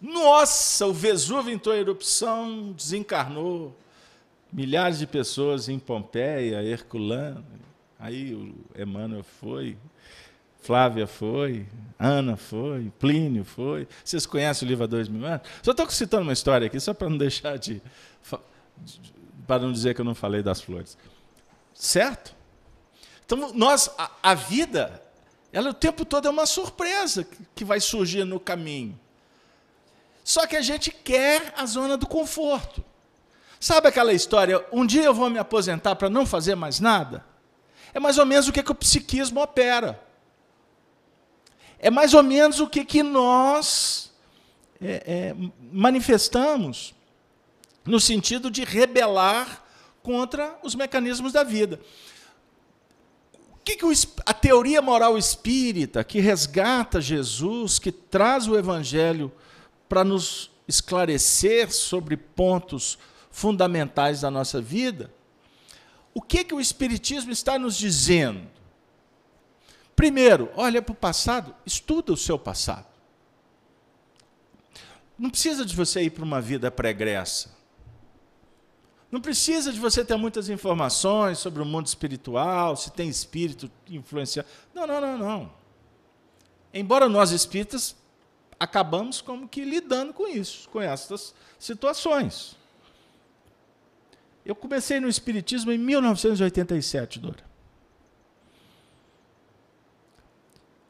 [0.00, 3.76] Nossa, o Vesúvio entrou em erupção, desencarnou
[4.52, 7.44] milhares de pessoas em Pompeia, Herculano,
[7.98, 9.76] aí o Emmanuel foi,
[10.60, 11.66] Flávia foi,
[11.98, 13.88] Ana foi, Plínio foi.
[14.04, 15.46] Vocês conhecem o livro Há Dois Mil Anos?
[15.62, 17.80] Só estou citando uma história aqui, só para não deixar de,
[19.46, 20.96] para não dizer que eu não falei das flores.
[21.74, 22.34] Certo?
[23.24, 25.02] Então, nós, a, a vida,
[25.52, 28.98] ela o tempo todo é uma surpresa que vai surgir no caminho.
[30.28, 32.84] Só que a gente quer a zona do conforto.
[33.58, 37.24] Sabe aquela história, um dia eu vou me aposentar para não fazer mais nada?
[37.94, 39.98] É mais ou menos o que, que o psiquismo opera.
[41.78, 44.12] É mais ou menos o que, que nós
[44.82, 45.34] é, é,
[45.72, 46.94] manifestamos
[47.82, 49.64] no sentido de rebelar
[50.02, 51.80] contra os mecanismos da vida.
[53.54, 53.92] O que, que o,
[54.26, 59.32] a teoria moral espírita, que resgata Jesus, que traz o Evangelho
[59.88, 62.98] para nos esclarecer sobre pontos
[63.30, 65.12] fundamentais da nossa vida,
[66.12, 68.48] o que, que o Espiritismo está nos dizendo?
[69.94, 72.86] Primeiro, olha para o passado, estuda o seu passado.
[75.18, 77.56] Não precisa de você ir para uma vida pregressa.
[79.10, 84.46] Não precisa de você ter muitas informações sobre o mundo espiritual, se tem espírito influenciado.
[84.74, 85.52] Não, não, não, não.
[86.72, 87.96] Embora nós espíritas
[88.58, 92.56] acabamos como que lidando com isso, com essas situações.
[94.44, 97.48] Eu comecei no Espiritismo em 1987, Dora.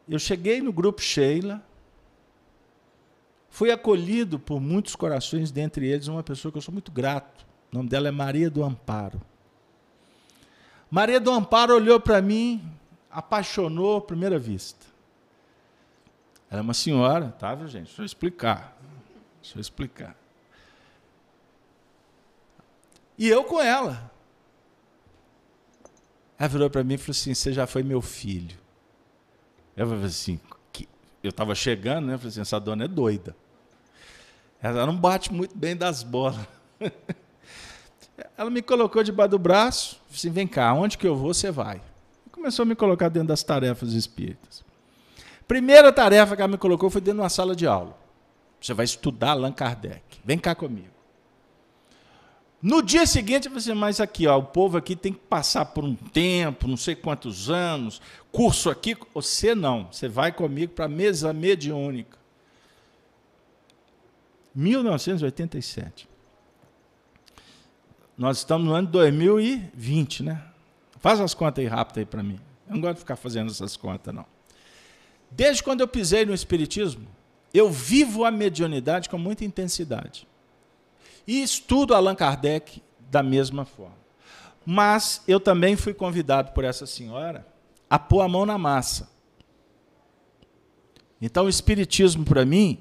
[0.09, 1.63] Eu cheguei no grupo Sheila,
[3.51, 7.47] fui acolhido por muitos corações, dentre eles uma pessoa que eu sou muito grato.
[7.71, 9.21] O nome dela é Maria do Amparo.
[10.91, 12.65] Maria do Amparo olhou para mim,
[13.11, 14.87] apaixonou à primeira vista.
[16.51, 17.87] Ela é uma senhora, tá, viu, gente?
[17.87, 18.77] Deixa eu explicar.
[19.43, 20.17] Deixa eu explicar.
[23.19, 24.11] E eu com ela.
[26.39, 28.57] Ela virou para mim e falou assim: Você já foi meu filho.
[29.77, 30.41] Eu falei assim:
[30.73, 30.89] que...
[31.23, 32.15] Eu estava chegando, né?
[32.15, 33.35] Eu falei assim: Essa dona é doida.
[34.61, 36.39] Ela não bate muito bem das bolas.
[38.37, 41.81] Ela me colocou debaixo do braço, assim, vem cá, onde que eu vou, você vai.
[42.27, 44.65] E começou a me colocar dentro das tarefas espíritas.
[45.49, 47.97] Primeira tarefa que ela me colocou foi dentro de uma sala de aula.
[48.61, 50.21] Você vai estudar Allan Kardec.
[50.23, 50.99] Vem cá comigo.
[52.61, 55.95] No dia seguinte, você, mas aqui, ó, o povo aqui tem que passar por um
[55.95, 58.97] tempo, não sei quantos anos, curso aqui.
[59.15, 62.19] Você não, você vai comigo para a mesa mediúnica.
[64.55, 66.09] 1987.
[68.19, 70.43] Nós estamos no ano 2020, né?
[70.99, 72.41] Faz as contas aí rápido aí para mim.
[72.67, 74.27] Eu não gosto de ficar fazendo essas contas, não.
[75.31, 77.07] Desde quando eu pisei no Espiritismo,
[77.53, 80.27] eu vivo a mediunidade com muita intensidade.
[81.27, 83.99] E estudo Allan Kardec da mesma forma.
[84.65, 87.47] Mas eu também fui convidado por essa senhora
[87.89, 89.11] a pôr a mão na massa.
[91.21, 92.79] Então o espiritismo para mim,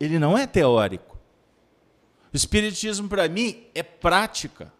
[0.00, 1.18] ele não é teórico.
[2.32, 4.72] O espiritismo para mim é prática.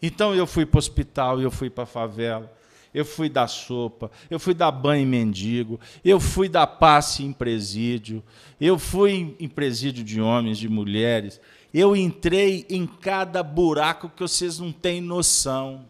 [0.00, 2.52] Então eu fui para o hospital, eu fui para a favela,
[2.94, 7.32] eu fui dar sopa, eu fui dar banho em mendigo, eu fui dar passe em
[7.32, 8.22] presídio,
[8.60, 11.40] eu fui em presídio de homens, de mulheres,
[11.72, 15.86] eu entrei em cada buraco que vocês não têm noção.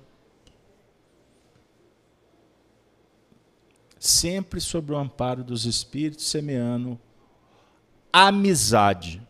[3.98, 6.98] Sempre sob o amparo dos Espíritos, semeando
[8.12, 9.22] amizade.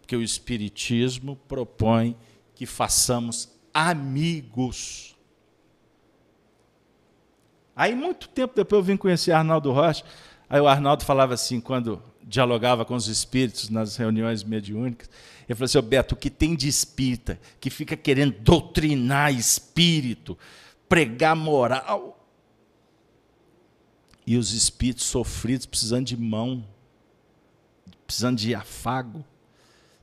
[0.00, 2.16] Porque o Espiritismo propõe
[2.54, 5.13] que façamos amigos.
[7.76, 10.04] Aí, muito tempo depois, eu vim conhecer Arnaldo Rocha.
[10.48, 15.10] Aí o Arnaldo falava assim, quando dialogava com os espíritos nas reuniões mediúnicas,
[15.48, 20.38] ele falou assim, oh, Beto, o que tem de espírita que fica querendo doutrinar espírito,
[20.88, 22.24] pregar moral,
[24.26, 26.64] e os espíritos sofridos precisando de mão,
[28.06, 29.24] precisando de afago,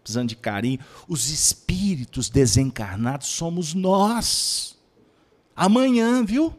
[0.03, 0.79] precisando de carinho.
[1.07, 4.77] Os espíritos desencarnados somos nós.
[5.55, 6.55] Amanhã, viu?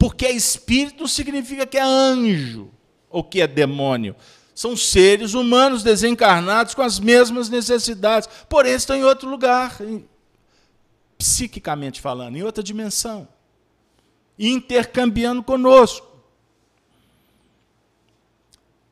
[0.00, 2.72] Porque espírito não significa que é anjo
[3.08, 4.16] ou que é demônio.
[4.54, 9.78] São seres humanos desencarnados com as mesmas necessidades, porém estão em outro lugar,
[11.16, 13.28] psiquicamente falando, em outra dimensão
[14.40, 16.08] intercambiando conosco.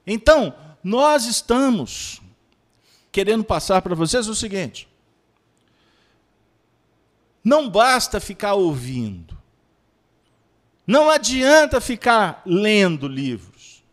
[0.07, 0.55] Então,
[0.85, 2.21] nós estamos
[3.11, 4.87] querendo passar para vocês o seguinte:
[7.43, 9.38] não basta ficar ouvindo,
[10.89, 13.85] não adianta ficar lendo livros,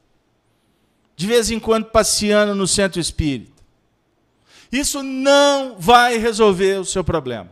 [1.14, 3.62] de vez em quando passeando no centro espírita.
[4.72, 7.52] Isso não vai resolver o seu problema.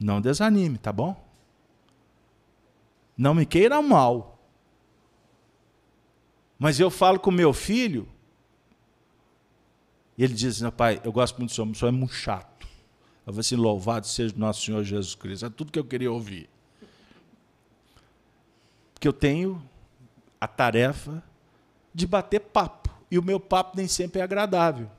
[0.00, 1.22] Não desanime, tá bom?
[3.14, 4.38] Não me queira mal.
[6.58, 8.08] Mas eu falo com meu filho,
[10.16, 12.14] e ele diz: Meu pai, eu gosto muito do senhor, mas o senhor é muito
[12.14, 12.67] chato.
[13.28, 15.44] Eu vou assim: Louvado seja nosso Senhor Jesus Cristo.
[15.44, 16.48] É tudo que eu queria ouvir.
[18.94, 19.62] Porque eu tenho
[20.40, 21.22] a tarefa
[21.94, 22.88] de bater papo.
[23.10, 24.90] E o meu papo nem sempre é agradável.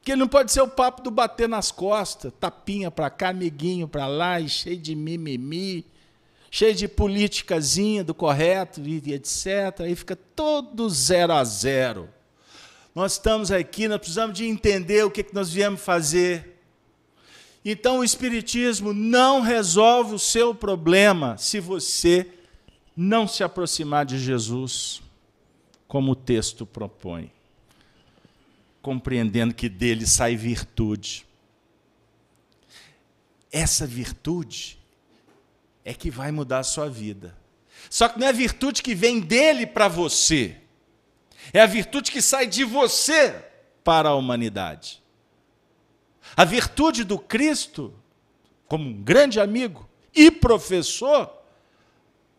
[0.00, 4.06] Que não pode ser o papo do bater nas costas, tapinha para cá, amiguinho para
[4.06, 5.84] lá, e cheio de mimimi,
[6.50, 9.80] cheio de politicazinha do correto e etc.
[9.80, 12.08] Aí fica todo zero a zero.
[12.94, 16.60] Nós estamos aqui, nós precisamos de entender o que, que nós viemos fazer.
[17.64, 22.28] Então o Espiritismo não resolve o seu problema se você
[22.96, 25.00] não se aproximar de Jesus,
[25.88, 27.30] como o texto propõe
[28.82, 31.24] compreendendo que dele sai virtude.
[33.50, 34.78] Essa virtude
[35.84, 37.36] é que vai mudar a sua vida.
[37.88, 40.56] Só que não é virtude que vem dele para você,
[41.52, 43.34] é a virtude que sai de você
[43.82, 45.02] para a humanidade.
[46.36, 47.94] A virtude do Cristo,
[48.66, 51.30] como um grande amigo e professor,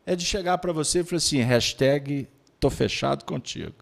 [0.05, 2.27] é de chegar para você e falar assim: hashtag
[2.59, 3.75] tô fechado contigo.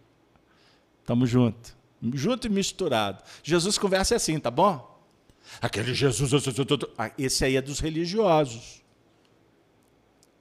[1.06, 1.81] Tamo junto
[2.14, 3.23] junto e misturado.
[3.43, 4.89] Jesus conversa assim, tá bom?
[5.61, 6.31] Aquele Jesus,
[7.18, 8.81] esse aí é dos religiosos.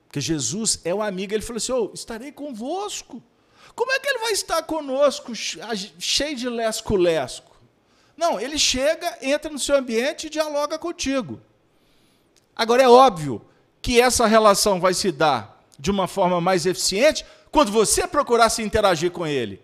[0.07, 3.23] Porque Jesus é o amigo, ele falou assim: oh, estarei convosco.
[3.75, 7.57] Como é que ele vai estar conosco, cheio de lesco-lesco?
[8.17, 11.41] Não, ele chega, entra no seu ambiente e dialoga contigo.
[12.55, 13.43] Agora, é óbvio
[13.81, 18.63] que essa relação vai se dar de uma forma mais eficiente quando você procurar se
[18.63, 19.63] interagir com ele.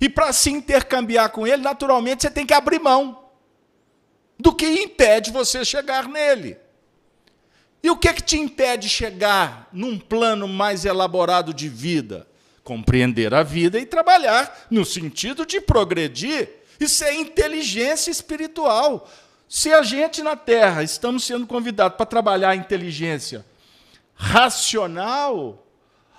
[0.00, 3.24] E para se intercambiar com ele, naturalmente você tem que abrir mão
[4.38, 6.56] do que impede você chegar nele.
[7.82, 12.26] E o que, é que te impede chegar num plano mais elaborado de vida?
[12.62, 16.48] Compreender a vida e trabalhar no sentido de progredir.
[16.78, 19.08] Isso é inteligência espiritual.
[19.48, 23.44] Se a gente na Terra estamos sendo convidados para trabalhar a inteligência
[24.14, 25.66] racional,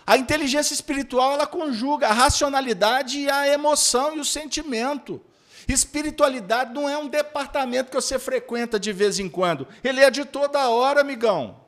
[0.06, 5.22] a inteligência espiritual ela conjuga a racionalidade e a emoção e o sentimento.
[5.68, 9.68] Espiritualidade não é um departamento que você frequenta de vez em quando.
[9.84, 11.62] Ele é de toda hora, amigão.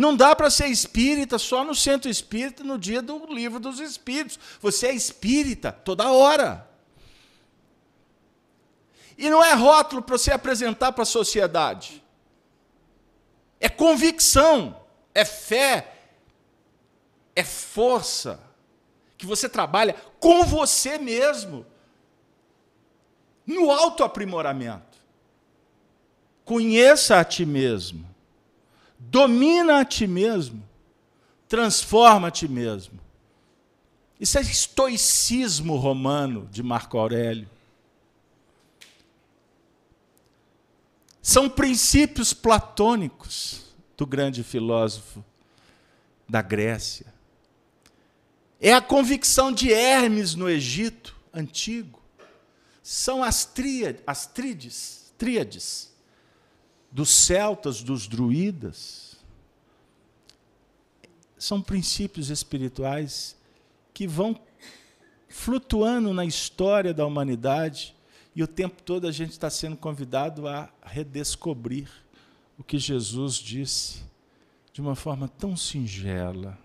[0.00, 4.38] Não dá para ser espírita só no centro espírita no dia do livro dos espíritos.
[4.58, 6.66] Você é espírita toda hora.
[9.18, 12.02] E não é rótulo para você apresentar para a sociedade.
[13.60, 14.80] É convicção
[15.14, 15.92] é fé,
[17.36, 18.40] é força
[19.18, 21.66] que você trabalha com você mesmo,
[23.46, 24.98] no autoaprimoramento.
[26.42, 28.09] Conheça a ti mesmo,
[29.00, 30.62] domina a ti mesmo,
[31.48, 33.00] transforma a ti mesmo.
[34.20, 37.48] Isso é estoicismo romano de Marco Aurélio.
[41.22, 43.62] São princípios platônicos
[43.96, 45.24] do grande filósofo
[46.28, 47.06] da Grécia.
[48.60, 52.00] É a convicção de Hermes no Egito antigo.
[52.82, 55.89] São as, tríades, as tríades, tríades
[56.90, 59.16] dos celtas, dos druidas.
[61.38, 63.36] são princípios espirituais
[63.94, 64.38] que vão
[65.28, 67.94] flutuando na história da humanidade
[68.34, 71.88] e o tempo todo a gente está sendo convidado a redescobrir
[72.58, 74.02] o que Jesus disse
[74.72, 76.58] de uma forma tão singela.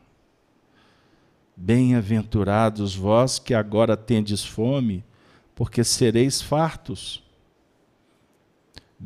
[1.55, 5.05] Bem-aventurados vós que agora tendes fome,
[5.55, 7.23] porque sereis fartos.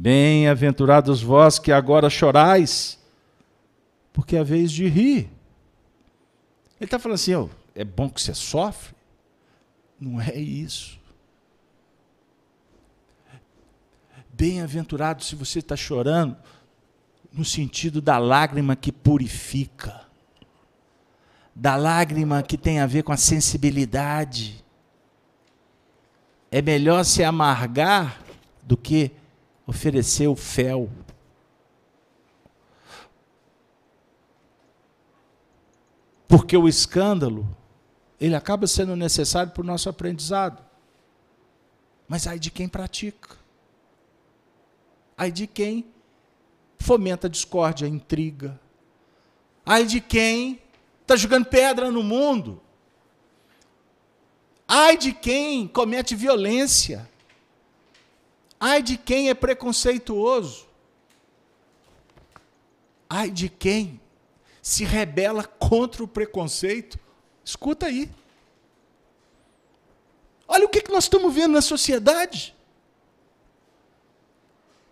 [0.02, 2.98] Bem-aventurados vós que agora chorais,
[4.14, 5.30] porque é vez de rir.
[6.80, 8.96] Ele está falando assim: oh, é bom que você sofre?
[10.00, 10.98] Não é isso.
[14.32, 16.38] Bem-aventurado se você está chorando,
[17.34, 20.06] no sentido da lágrima que purifica,
[21.54, 24.64] da lágrima que tem a ver com a sensibilidade.
[26.50, 28.24] É melhor se amargar
[28.64, 29.19] do que
[29.70, 30.90] oferecer o fel.
[36.28, 37.48] Porque o escândalo,
[38.20, 40.64] ele acaba sendo necessário para o nosso aprendizado.
[42.08, 43.38] Mas aí de quem pratica.
[45.16, 45.86] Aí de quem
[46.80, 48.60] fomenta a discórdia, a intriga.
[49.66, 50.60] Ai de quem
[51.02, 52.60] está jogando pedra no mundo.
[54.68, 57.08] Ai de quem comete violência.
[58.60, 60.68] Ai de quem é preconceituoso.
[63.10, 64.00] Ai de quem
[64.62, 67.00] se rebela contra o preconceito.
[67.44, 68.12] Escuta aí.
[70.48, 72.56] Olha o que nós estamos vendo na sociedade.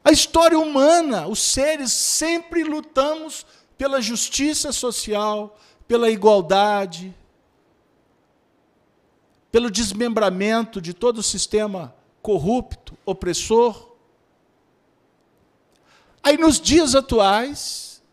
[0.03, 3.45] A história humana, os seres sempre lutamos
[3.77, 7.13] pela justiça social, pela igualdade,
[9.51, 11.96] pelo desmembramento de todo o sistema
[12.27, 13.95] corrupto, opressor.
[16.21, 18.03] Aí, nos dias atuais,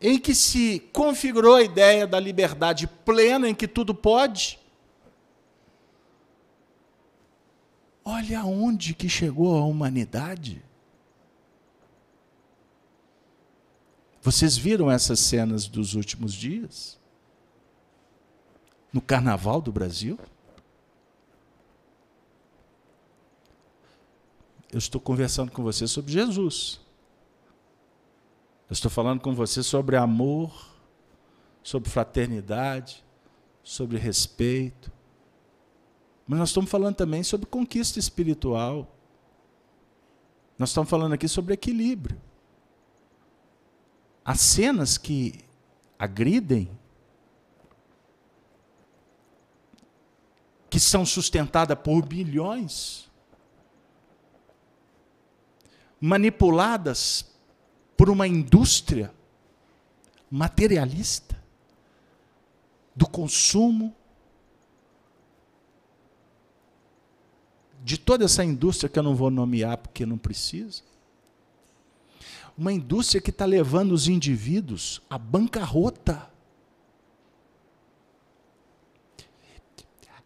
[0.00, 4.58] em que se configurou a ideia da liberdade plena, em que tudo pode,
[8.06, 10.62] Olha aonde que chegou a humanidade.
[14.20, 17.00] Vocês viram essas cenas dos últimos dias?
[18.92, 20.18] No carnaval do Brasil?
[24.74, 26.80] Eu estou conversando com você sobre Jesus.
[28.68, 30.52] Eu estou falando com você sobre amor,
[31.62, 33.04] sobre fraternidade,
[33.62, 34.90] sobre respeito,
[36.26, 38.92] mas nós estamos falando também sobre conquista espiritual.
[40.58, 42.20] Nós estamos falando aqui sobre equilíbrio.
[44.24, 45.38] As cenas que
[45.96, 46.68] agridem,
[50.68, 53.08] que são sustentadas por bilhões,
[56.00, 57.24] manipuladas
[57.96, 59.12] por uma indústria
[60.30, 61.40] materialista
[62.94, 63.94] do consumo,
[67.82, 70.82] de toda essa indústria que eu não vou nomear porque não precisa.
[72.56, 76.30] Uma indústria que está levando os indivíduos à bancarrota.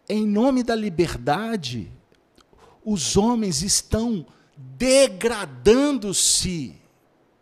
[0.07, 1.91] Em nome da liberdade,
[2.83, 4.25] os homens estão
[4.59, 6.75] degradando-se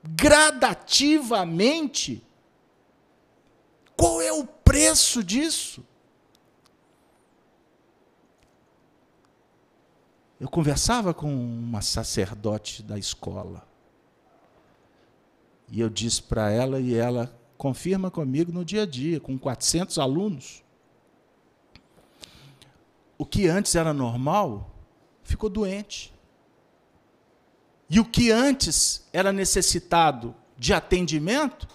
[0.03, 2.23] gradativamente.
[3.95, 5.83] Qual é o preço disso?
[10.39, 13.67] Eu conversava com uma sacerdote da escola.
[15.69, 19.97] E eu disse para ela, e ela confirma comigo no dia a dia, com 400
[19.97, 20.63] alunos.
[23.17, 24.69] O que antes era normal,
[25.23, 26.15] ficou doente.
[27.89, 31.67] E o que antes era necessitado de atendimento,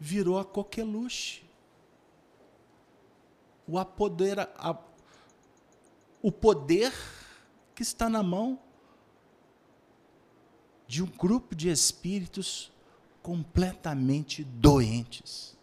[0.00, 1.44] virou a coqueluche.
[3.66, 4.76] O, apodera, a,
[6.20, 6.92] o poder
[7.74, 8.58] que está na mão
[10.86, 12.70] de um grupo de espíritos
[13.22, 15.56] completamente doentes.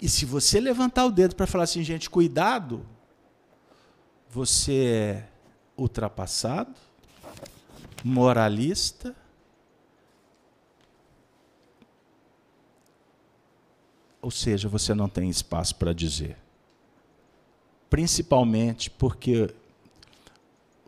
[0.00, 2.86] E se você levantar o dedo para falar assim, gente, cuidado,
[4.28, 5.35] você é
[5.76, 6.74] ultrapassado,
[8.02, 9.14] moralista,
[14.20, 16.36] ou seja, você não tem espaço para dizer
[17.88, 19.52] principalmente porque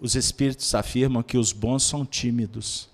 [0.01, 2.89] os espíritos afirmam que os bons são tímidos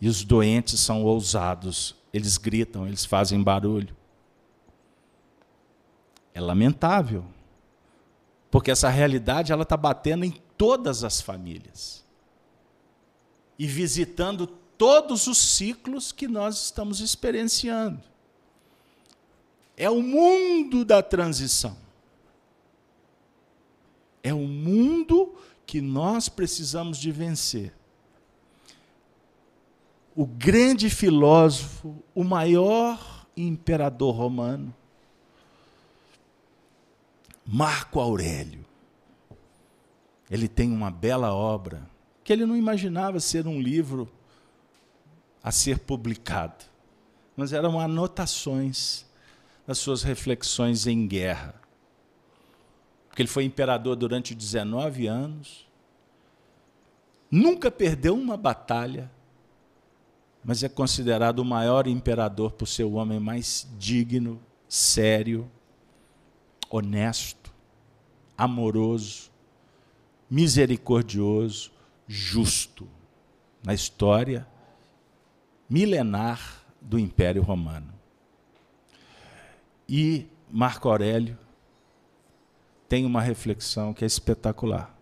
[0.00, 1.94] e os doentes são ousados.
[2.12, 3.94] Eles gritam, eles fazem barulho.
[6.32, 7.24] É lamentável,
[8.54, 12.04] porque essa realidade ela está batendo em todas as famílias
[13.58, 18.00] e visitando todos os ciclos que nós estamos experienciando.
[19.76, 21.76] É o mundo da transição.
[24.22, 25.34] É o mundo
[25.66, 27.74] que nós precisamos de vencer.
[30.14, 34.72] O grande filósofo, o maior imperador romano,
[37.46, 38.64] Marco Aurélio.
[40.30, 41.88] Ele tem uma bela obra
[42.22, 44.10] que ele não imaginava ser um livro
[45.42, 46.64] a ser publicado,
[47.36, 49.04] mas eram anotações
[49.66, 51.54] das suas reflexões em guerra.
[53.08, 55.68] Porque ele foi imperador durante 19 anos,
[57.30, 59.10] nunca perdeu uma batalha,
[60.42, 65.50] mas é considerado o maior imperador por ser o homem mais digno, sério,
[66.70, 67.52] honesto,
[68.36, 69.30] amoroso,
[70.28, 71.70] misericordioso,
[72.06, 72.88] justo
[73.62, 74.46] na história
[75.68, 77.92] milenar do Império Romano.
[79.88, 81.38] E Marco Aurélio
[82.88, 84.94] tem uma reflexão que é espetacular.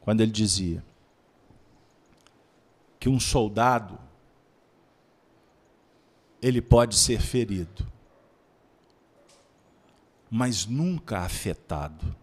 [0.00, 0.84] Quando ele dizia
[3.00, 3.98] que um soldado
[6.40, 7.86] ele pode ser ferido,
[10.30, 12.14] mas nunca afetado.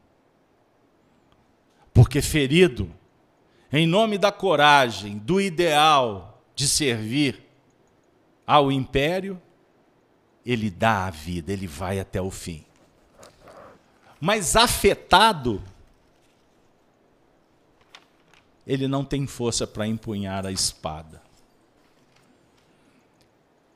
[1.94, 2.92] Porque ferido,
[3.72, 7.44] em nome da coragem, do ideal de servir
[8.46, 9.42] ao império,
[10.46, 12.64] ele dá a vida, ele vai até o fim.
[14.20, 15.62] Mas afetado,
[18.66, 21.22] ele não tem força para empunhar a espada.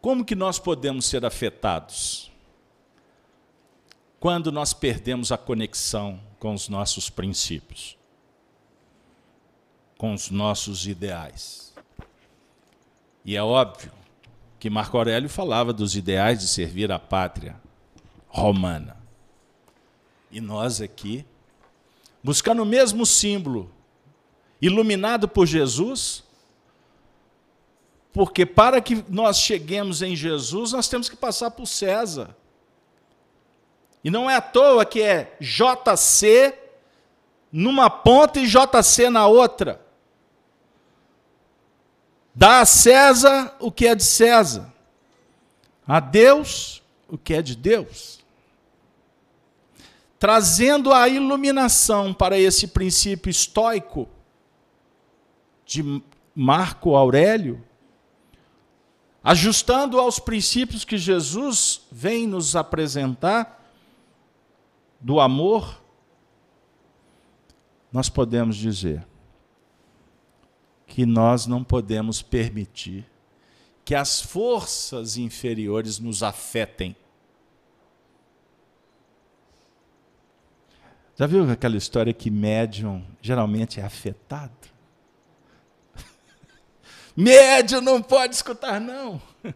[0.02, 2.29] Como que nós podemos ser afetados?
[4.20, 7.98] Quando nós perdemos a conexão com os nossos princípios,
[9.98, 11.74] com os nossos ideais.
[13.26, 13.92] E é óbvio
[14.58, 17.60] que Marco Aurélio falava dos ideais de servir a pátria
[18.30, 18.98] romana.
[20.32, 21.26] E nós aqui,
[22.24, 23.70] buscando o mesmo símbolo,
[24.62, 26.24] iluminado por Jesus,
[28.14, 32.36] porque para que nós cheguemos em Jesus, nós temos que passar por César.
[34.04, 36.58] E não é à toa que é JC
[37.52, 39.82] numa ponta e JC na outra.
[42.34, 44.72] Dá a César o que é de César,
[45.86, 48.20] a Deus o que é de Deus.
[50.18, 54.08] Trazendo a iluminação para esse princípio estoico
[55.66, 56.02] de
[56.36, 57.64] Marco Aurélio,
[59.24, 63.59] ajustando aos princípios que Jesus vem nos apresentar
[65.00, 65.82] do amor,
[67.92, 69.06] nós podemos dizer:
[70.90, 73.06] que nós não podemos permitir
[73.86, 76.96] que as forças inferiores nos afetem.
[81.16, 84.52] Já viu aquela história que médium geralmente é afetado?
[87.16, 89.22] médium não pode escutar, não.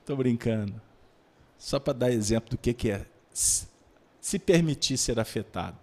[0.00, 0.80] Estou brincando.
[1.56, 3.06] Só para dar exemplo do que é
[4.20, 5.78] se permitir ser afetado.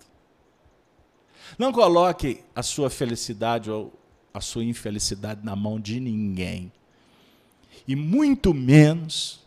[1.57, 3.93] Não coloque a sua felicidade ou
[4.33, 6.71] a sua infelicidade na mão de ninguém.
[7.87, 9.39] E muito menos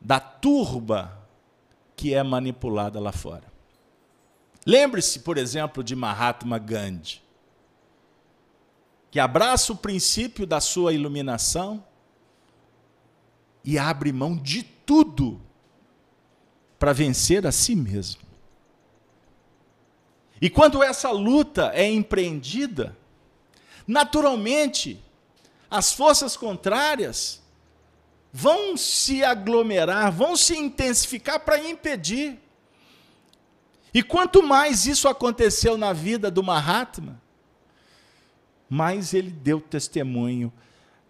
[0.00, 1.18] da turba
[1.96, 3.52] que é manipulada lá fora.
[4.66, 7.20] Lembre-se, por exemplo, de Mahatma Gandhi,
[9.10, 11.84] que abraça o princípio da sua iluminação
[13.64, 15.40] e abre mão de tudo
[16.82, 18.22] para vencer a si mesmo.
[20.40, 22.98] E quando essa luta é empreendida,
[23.86, 25.00] naturalmente,
[25.70, 27.40] as forças contrárias
[28.32, 32.36] vão se aglomerar, vão se intensificar para impedir.
[33.94, 37.22] E quanto mais isso aconteceu na vida do Mahatma,
[38.68, 40.52] mais ele deu testemunho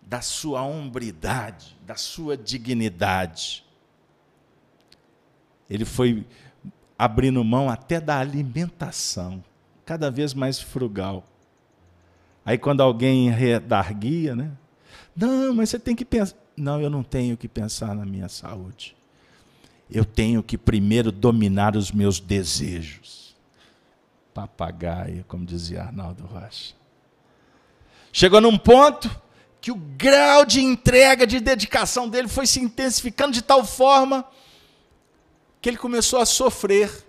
[0.03, 3.62] da sua hombridade, da sua dignidade.
[5.73, 6.27] Ele foi
[6.99, 9.43] abrindo mão até da alimentação,
[9.87, 11.25] cada vez mais frugal.
[12.45, 14.51] Aí quando alguém redarguia, né?
[15.17, 16.37] Não, mas você tem que pensar.
[16.55, 18.95] Não, eu não tenho que pensar na minha saúde.
[19.91, 23.35] Eu tenho que primeiro dominar os meus desejos.
[24.35, 26.75] Papagaio, como dizia Arnaldo Rocha.
[28.13, 29.11] Chegou num ponto
[29.59, 34.23] que o grau de entrega, de dedicação dele foi se intensificando de tal forma
[35.63, 37.07] que ele começou a sofrer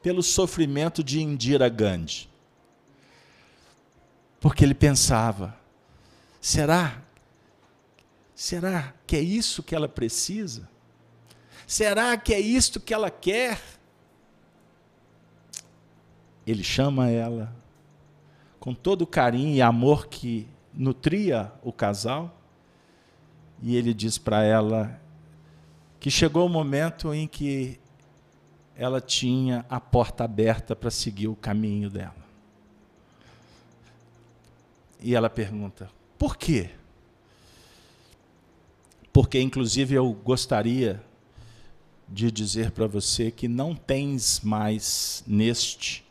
[0.00, 2.30] pelo sofrimento de Indira Gandhi.
[4.38, 5.58] Porque ele pensava:
[6.40, 7.02] será?
[8.36, 10.68] Será que é isso que ela precisa?
[11.66, 13.60] Será que é isto que ela quer?
[16.46, 17.54] Ele chama ela
[18.60, 22.38] com todo o carinho e amor que nutria o casal,
[23.62, 25.00] e ele diz para ela
[26.04, 27.80] que chegou o momento em que
[28.76, 32.26] ela tinha a porta aberta para seguir o caminho dela.
[35.00, 36.68] E ela pergunta: por quê?
[39.14, 41.02] Porque, inclusive, eu gostaria
[42.06, 46.04] de dizer para você que não tens mais neste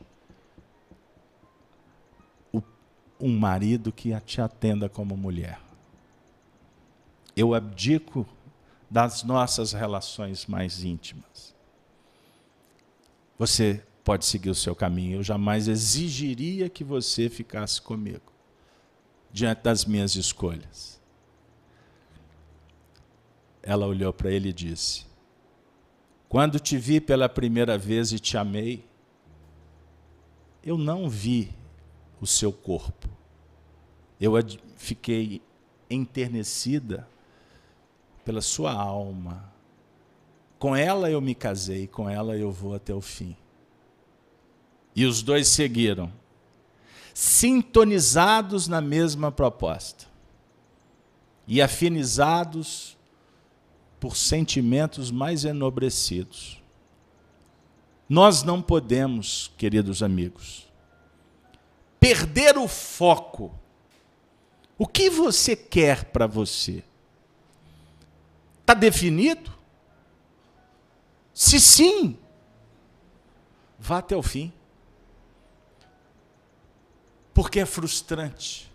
[3.19, 5.59] um marido que te atenda como mulher.
[7.35, 8.27] Eu abdico
[8.93, 11.55] das nossas relações mais íntimas.
[13.39, 18.31] Você pode seguir o seu caminho, eu jamais exigiria que você ficasse comigo
[19.31, 21.01] diante das minhas escolhas.
[23.63, 25.07] Ela olhou para ele e disse:
[26.29, 28.85] Quando te vi pela primeira vez e te amei,
[30.63, 31.51] eu não vi
[32.21, 33.09] o seu corpo.
[34.21, 34.33] Eu
[34.77, 35.41] fiquei
[35.89, 37.07] enternecida
[38.23, 39.51] pela sua alma.
[40.57, 43.35] Com ela eu me casei, com ela eu vou até o fim.
[44.95, 46.11] E os dois seguiram,
[47.13, 50.05] sintonizados na mesma proposta
[51.47, 52.97] e afinizados
[53.99, 56.61] por sentimentos mais enobrecidos.
[58.07, 60.67] Nós não podemos, queridos amigos,
[61.99, 63.57] perder o foco.
[64.77, 66.83] O que você quer para você?
[68.73, 69.53] Está definido?
[71.31, 72.17] Se sim,
[73.77, 74.51] vá até o fim.
[77.35, 78.71] Porque é frustrante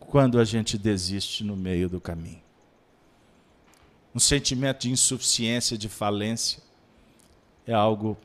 [0.00, 2.42] quando a gente desiste no meio do caminho.
[4.14, 6.62] Um sentimento de insuficiência, de falência,
[7.66, 8.16] é algo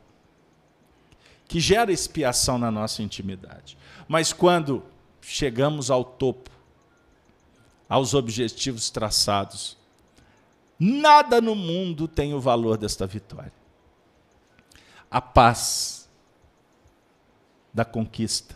[1.49, 3.77] que gera expiação na nossa intimidade.
[4.07, 4.85] Mas quando
[5.21, 6.49] chegamos ao topo,
[7.89, 9.76] aos objetivos traçados,
[10.79, 13.53] nada no mundo tem o valor desta vitória.
[15.09, 16.09] A paz
[17.73, 18.55] da conquista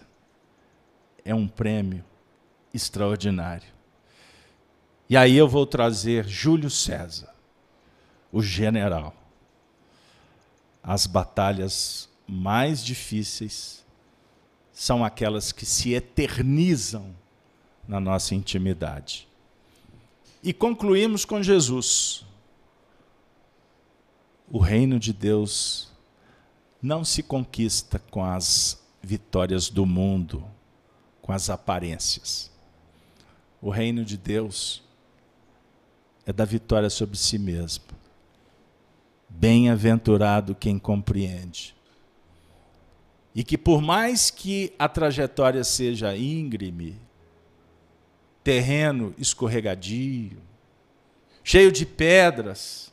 [1.23, 2.03] é um prêmio
[2.73, 3.67] extraordinário.
[5.09, 7.33] E aí eu vou trazer Júlio César,
[8.31, 9.13] o general.
[10.81, 13.85] As batalhas mais difíceis
[14.71, 17.13] são aquelas que se eternizam
[17.87, 19.27] na nossa intimidade.
[20.43, 22.25] E concluímos com Jesus.
[24.49, 25.91] O reino de Deus
[26.81, 30.43] não se conquista com as vitórias do mundo,
[31.21, 32.51] com as aparências.
[33.61, 34.83] O reino de Deus
[36.25, 37.85] é da vitória sobre si mesmo.
[39.29, 41.75] Bem-aventurado quem compreende
[43.33, 46.99] e que por mais que a trajetória seja íngreme,
[48.43, 50.41] terreno escorregadio,
[51.43, 52.91] cheio de pedras,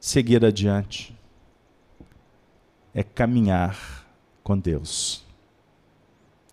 [0.00, 1.16] seguir adiante
[2.94, 4.06] é caminhar
[4.42, 5.24] com Deus,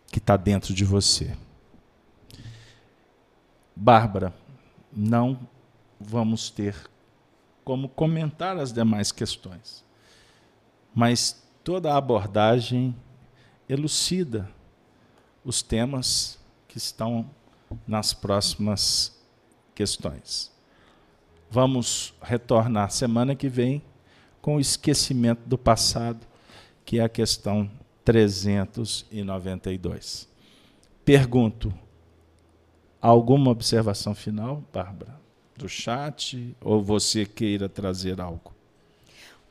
[0.08, 1.36] que está dentro de você.
[3.76, 4.34] Bárbara,
[4.92, 5.48] não
[6.00, 6.76] vamos ter
[7.64, 9.84] como comentar as demais questões.
[10.94, 12.96] Mas toda a abordagem
[13.68, 14.50] elucida
[15.44, 17.30] os temas que estão
[17.88, 19.18] nas próximas
[19.74, 20.52] questões.
[21.50, 23.82] Vamos retornar semana que vem
[24.42, 26.28] com o esquecimento do passado,
[26.86, 27.72] que é a questão
[28.06, 30.30] 392.
[31.04, 31.74] Pergunto:
[33.02, 35.20] alguma observação final, Bárbara?
[35.60, 38.56] do chat ou você queira trazer algo?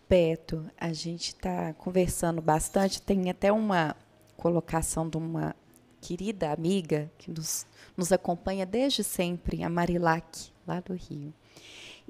[0.09, 3.03] Beto, a gente está conversando bastante.
[3.03, 3.95] Tem até uma
[4.39, 5.55] colocação de uma
[6.01, 7.67] querida amiga que nos,
[7.97, 11.33] nos acompanha desde sempre, a Marilac, lá do Rio.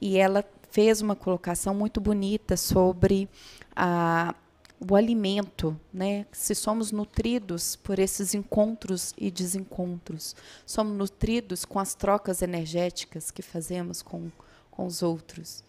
[0.01, 3.28] E ela fez uma colocação muito bonita sobre
[3.74, 4.35] a,
[4.81, 6.27] o alimento, né?
[6.31, 13.43] Se somos nutridos por esses encontros e desencontros, somos nutridos com as trocas energéticas que
[13.43, 14.31] fazemos com,
[14.70, 15.65] com os outros.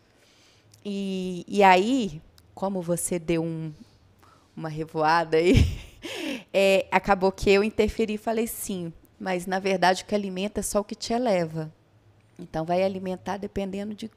[0.86, 2.22] E, e aí,
[2.54, 3.74] como você deu um,
[4.56, 5.56] uma revoada aí,
[6.54, 10.64] é, acabou que eu interferi e falei sim, mas na verdade o que alimenta é
[10.64, 11.72] só o que te eleva.
[12.40, 14.10] Então vai alimentar dependendo de,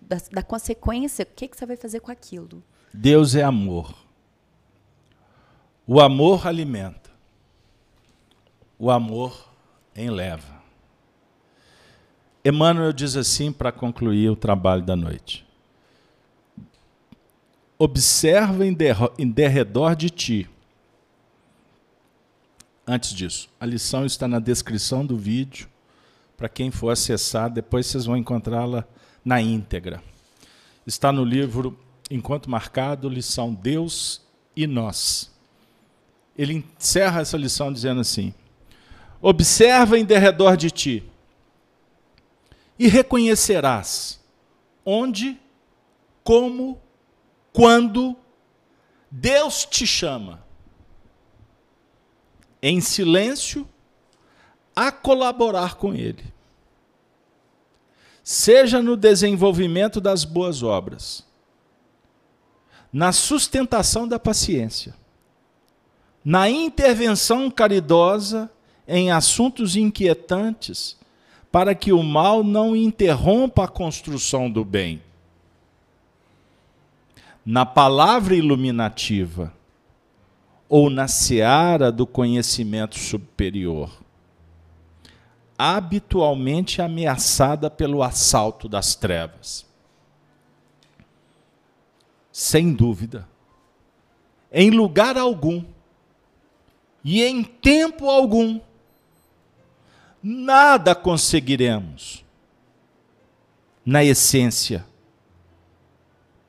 [0.00, 2.62] da, da consequência, o que, que você vai fazer com aquilo.
[2.92, 3.94] Deus é amor.
[5.86, 7.10] O amor alimenta.
[8.78, 9.48] O amor
[9.96, 10.58] enleva.
[12.44, 15.46] Emmanuel diz assim para concluir o trabalho da noite:
[17.78, 18.76] Observa em,
[19.18, 20.50] em derredor de ti.
[22.90, 25.68] Antes disso, a lição está na descrição do vídeo.
[26.38, 28.88] Para quem for acessar, depois vocês vão encontrá-la
[29.22, 30.02] na íntegra.
[30.86, 31.78] Está no livro
[32.10, 34.22] Enquanto Marcado, lição Deus
[34.56, 35.30] e Nós.
[36.34, 38.32] Ele encerra essa lição dizendo assim:
[39.20, 41.04] Observa em derredor de ti
[42.78, 44.18] e reconhecerás
[44.82, 45.38] onde,
[46.24, 46.80] como,
[47.52, 48.16] quando
[49.10, 50.47] Deus te chama
[52.62, 53.68] em silêncio
[54.74, 56.24] a colaborar com Ele.
[58.22, 61.26] Seja no desenvolvimento das boas obras,
[62.92, 64.94] na sustentação da paciência,
[66.24, 68.50] na intervenção caridosa
[68.86, 70.96] em assuntos inquietantes,
[71.50, 75.02] para que o mal não interrompa a construção do bem.
[77.44, 79.52] Na palavra iluminativa
[80.68, 83.90] ou na seara do conhecimento superior,
[85.56, 89.66] habitualmente ameaçada pelo assalto das trevas.
[92.30, 93.26] Sem dúvida,
[94.52, 95.64] em lugar algum
[97.02, 98.60] e em tempo algum,
[100.22, 102.24] nada conseguiremos,
[103.84, 104.84] na essência,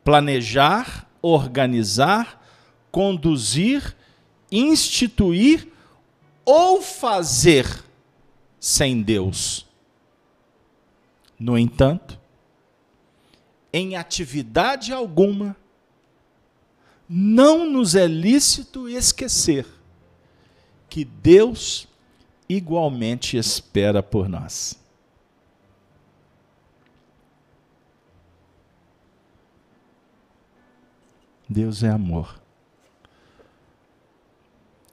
[0.03, 2.43] planejar, organizar,
[2.91, 3.95] conduzir,
[4.51, 5.67] instituir
[6.45, 7.83] ou fazer
[8.59, 9.65] sem Deus.
[11.39, 12.19] No entanto,
[13.71, 15.55] em atividade alguma,
[17.07, 19.65] não nos é lícito esquecer
[20.89, 21.87] que Deus
[22.47, 24.77] igualmente espera por nós.
[31.47, 32.39] Deus é amor.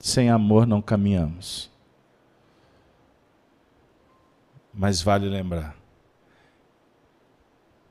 [0.07, 1.69] Sem amor não caminhamos.
[4.73, 5.75] Mas vale lembrar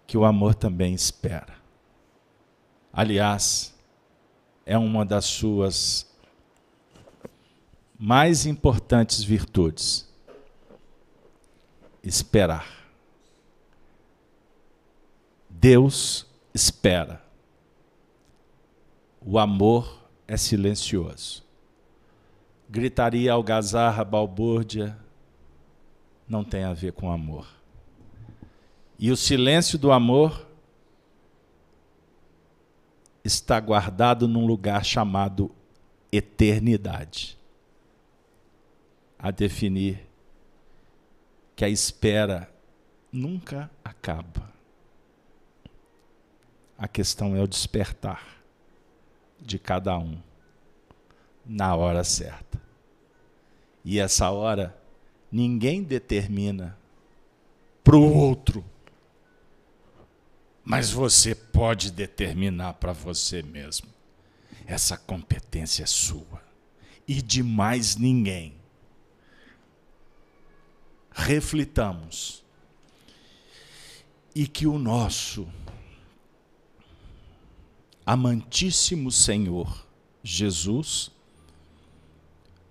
[0.06, 1.58] que o amor também espera.
[2.90, 3.78] Aliás,
[4.64, 6.10] é uma das suas
[7.98, 10.10] mais importantes virtudes:
[12.02, 12.88] esperar.
[15.50, 17.22] Deus espera.
[19.20, 21.45] O amor é silencioso.
[22.68, 24.98] Gritaria, algazarra, balbúrdia
[26.28, 27.46] não tem a ver com amor.
[28.98, 30.46] E o silêncio do amor
[33.22, 35.50] está guardado num lugar chamado
[36.10, 37.36] eternidade
[39.18, 40.06] a definir
[41.54, 42.50] que a espera
[43.12, 44.52] nunca acaba.
[46.78, 48.22] A questão é o despertar
[49.40, 50.18] de cada um
[51.46, 52.60] na hora certa.
[53.84, 54.76] E essa hora
[55.30, 56.76] ninguém determina
[57.84, 58.64] para o outro,
[60.64, 63.88] mas você pode determinar para você mesmo.
[64.66, 66.42] Essa competência é sua
[67.06, 68.54] e de mais ninguém
[71.12, 72.44] reflitamos
[74.34, 75.48] e que o nosso
[78.04, 79.86] amantíssimo Senhor
[80.22, 81.10] Jesus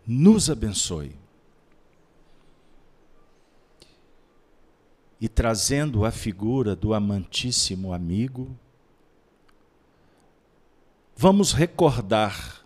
[0.06, 1.16] nos abençoe.
[5.20, 8.56] E trazendo a figura do amantíssimo amigo,
[11.16, 12.66] vamos recordar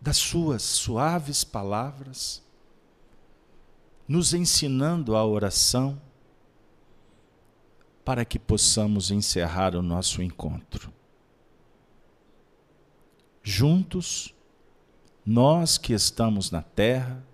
[0.00, 2.42] das suas suaves palavras
[4.06, 6.00] nos ensinando a oração
[8.04, 10.92] para que possamos encerrar o nosso encontro.
[13.42, 14.34] Juntos,
[15.30, 17.24] nós que estamos na terra,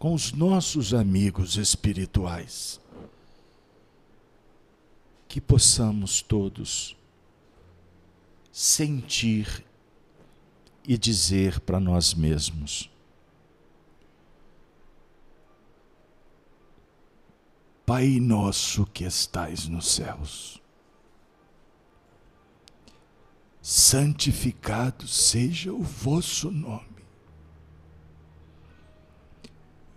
[0.00, 2.80] com os nossos amigos espirituais,
[5.28, 6.96] que possamos todos
[8.50, 9.64] sentir
[10.84, 12.90] e dizer para nós mesmos:
[17.86, 20.60] Pai nosso que estais nos céus,
[23.68, 27.04] santificado seja o vosso nome.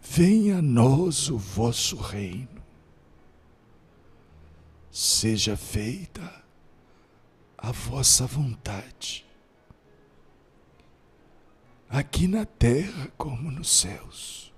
[0.02, 2.64] Venha a nós o vosso reino.
[4.90, 6.44] Seja feita
[7.56, 9.24] a vossa vontade,
[11.88, 14.52] aqui na terra como nos céus.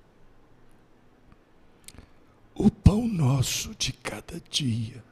[2.56, 5.04] O pão nosso de cada dia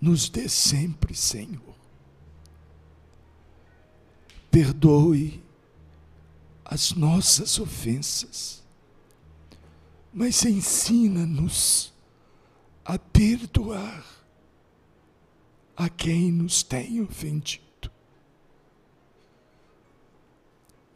[0.00, 1.69] nos dê sempre, Senhor.
[4.50, 5.42] Perdoe
[6.64, 8.62] as nossas ofensas,
[10.12, 11.92] mas ensina-nos
[12.84, 14.04] a perdoar
[15.76, 17.90] a quem nos tem ofendido.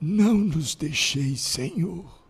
[0.00, 2.22] Não nos deixeis, Senhor,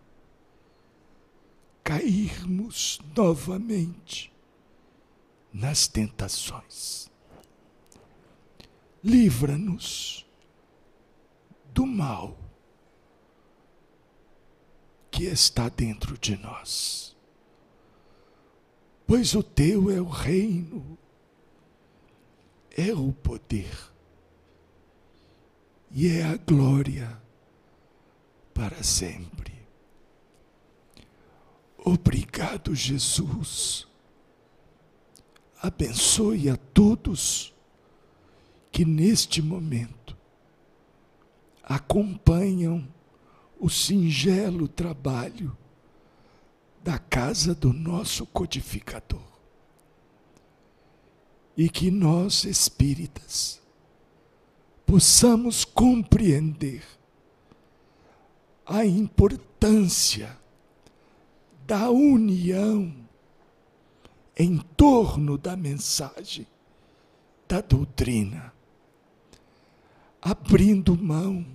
[1.83, 4.31] cairmos novamente
[5.51, 7.11] nas tentações.
[9.03, 10.24] Livra-nos
[11.75, 12.37] do mal
[15.11, 17.13] que está dentro de nós.
[19.05, 20.97] Pois o teu é o reino,
[22.75, 23.69] é o poder
[25.91, 27.21] e é a glória
[28.53, 29.53] para sempre.
[31.77, 33.85] Obrigado, Jesus.
[35.61, 37.53] Abençoe a todos
[38.71, 40.04] que neste momento
[41.65, 42.87] acompanham
[43.59, 45.57] o singelo trabalho
[46.83, 49.25] da casa do nosso codificador.
[51.57, 53.59] E que nós, espíritas,
[54.85, 56.83] possamos compreender
[58.65, 60.37] a importância
[61.65, 62.93] da união
[64.37, 66.45] em torno da mensagem
[67.47, 68.53] da doutrina,
[70.25, 71.45] abrindo mão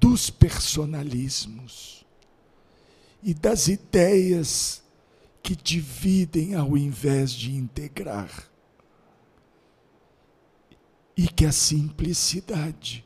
[0.00, 2.06] dos personalismos
[3.22, 4.82] e das ideias
[5.42, 8.50] que dividem ao invés de integrar.
[11.14, 13.04] E que a simplicidade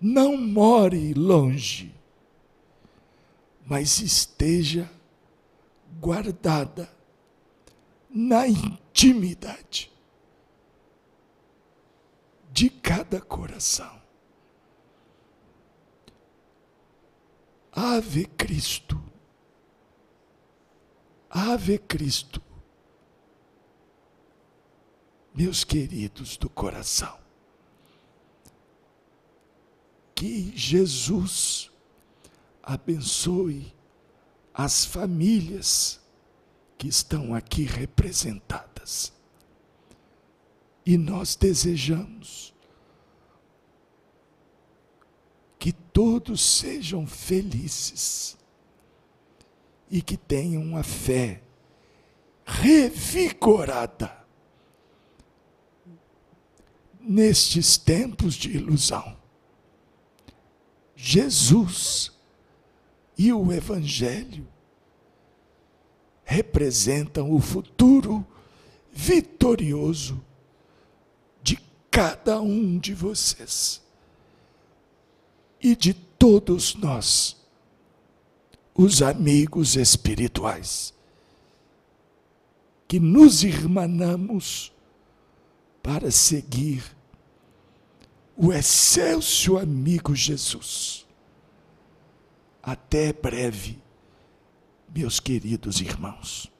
[0.00, 1.92] não more longe,
[3.66, 4.88] mas esteja
[6.00, 6.88] guardada
[8.08, 9.95] na intimidade
[12.56, 14.00] de cada coração.
[17.70, 18.98] Ave Cristo,
[21.28, 22.40] Ave Cristo,
[25.34, 27.18] meus queridos do coração
[30.14, 31.70] que Jesus
[32.62, 33.76] abençoe
[34.54, 36.00] as famílias
[36.78, 39.15] que estão aqui representadas.
[40.86, 42.54] E nós desejamos
[45.58, 48.38] que todos sejam felizes
[49.90, 51.42] e que tenham a fé
[52.44, 54.24] revigorada
[57.00, 59.16] nestes tempos de ilusão.
[60.94, 62.12] Jesus
[63.18, 64.46] e o Evangelho
[66.24, 68.26] representam o futuro
[68.92, 70.24] vitorioso
[71.96, 73.82] cada um de vocês
[75.58, 77.34] e de todos nós,
[78.74, 80.92] os amigos espirituais,
[82.86, 84.70] que nos irmanamos
[85.82, 86.84] para seguir
[88.36, 91.06] o excelso amigo Jesus.
[92.62, 93.80] Até breve,
[94.94, 96.52] meus queridos irmãos.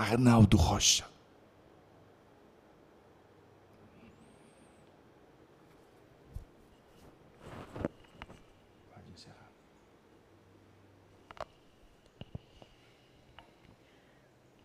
[0.00, 1.04] Arnaldo Rocha.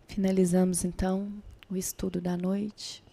[0.07, 1.29] Finalizamos então
[1.69, 3.03] o estudo da noite.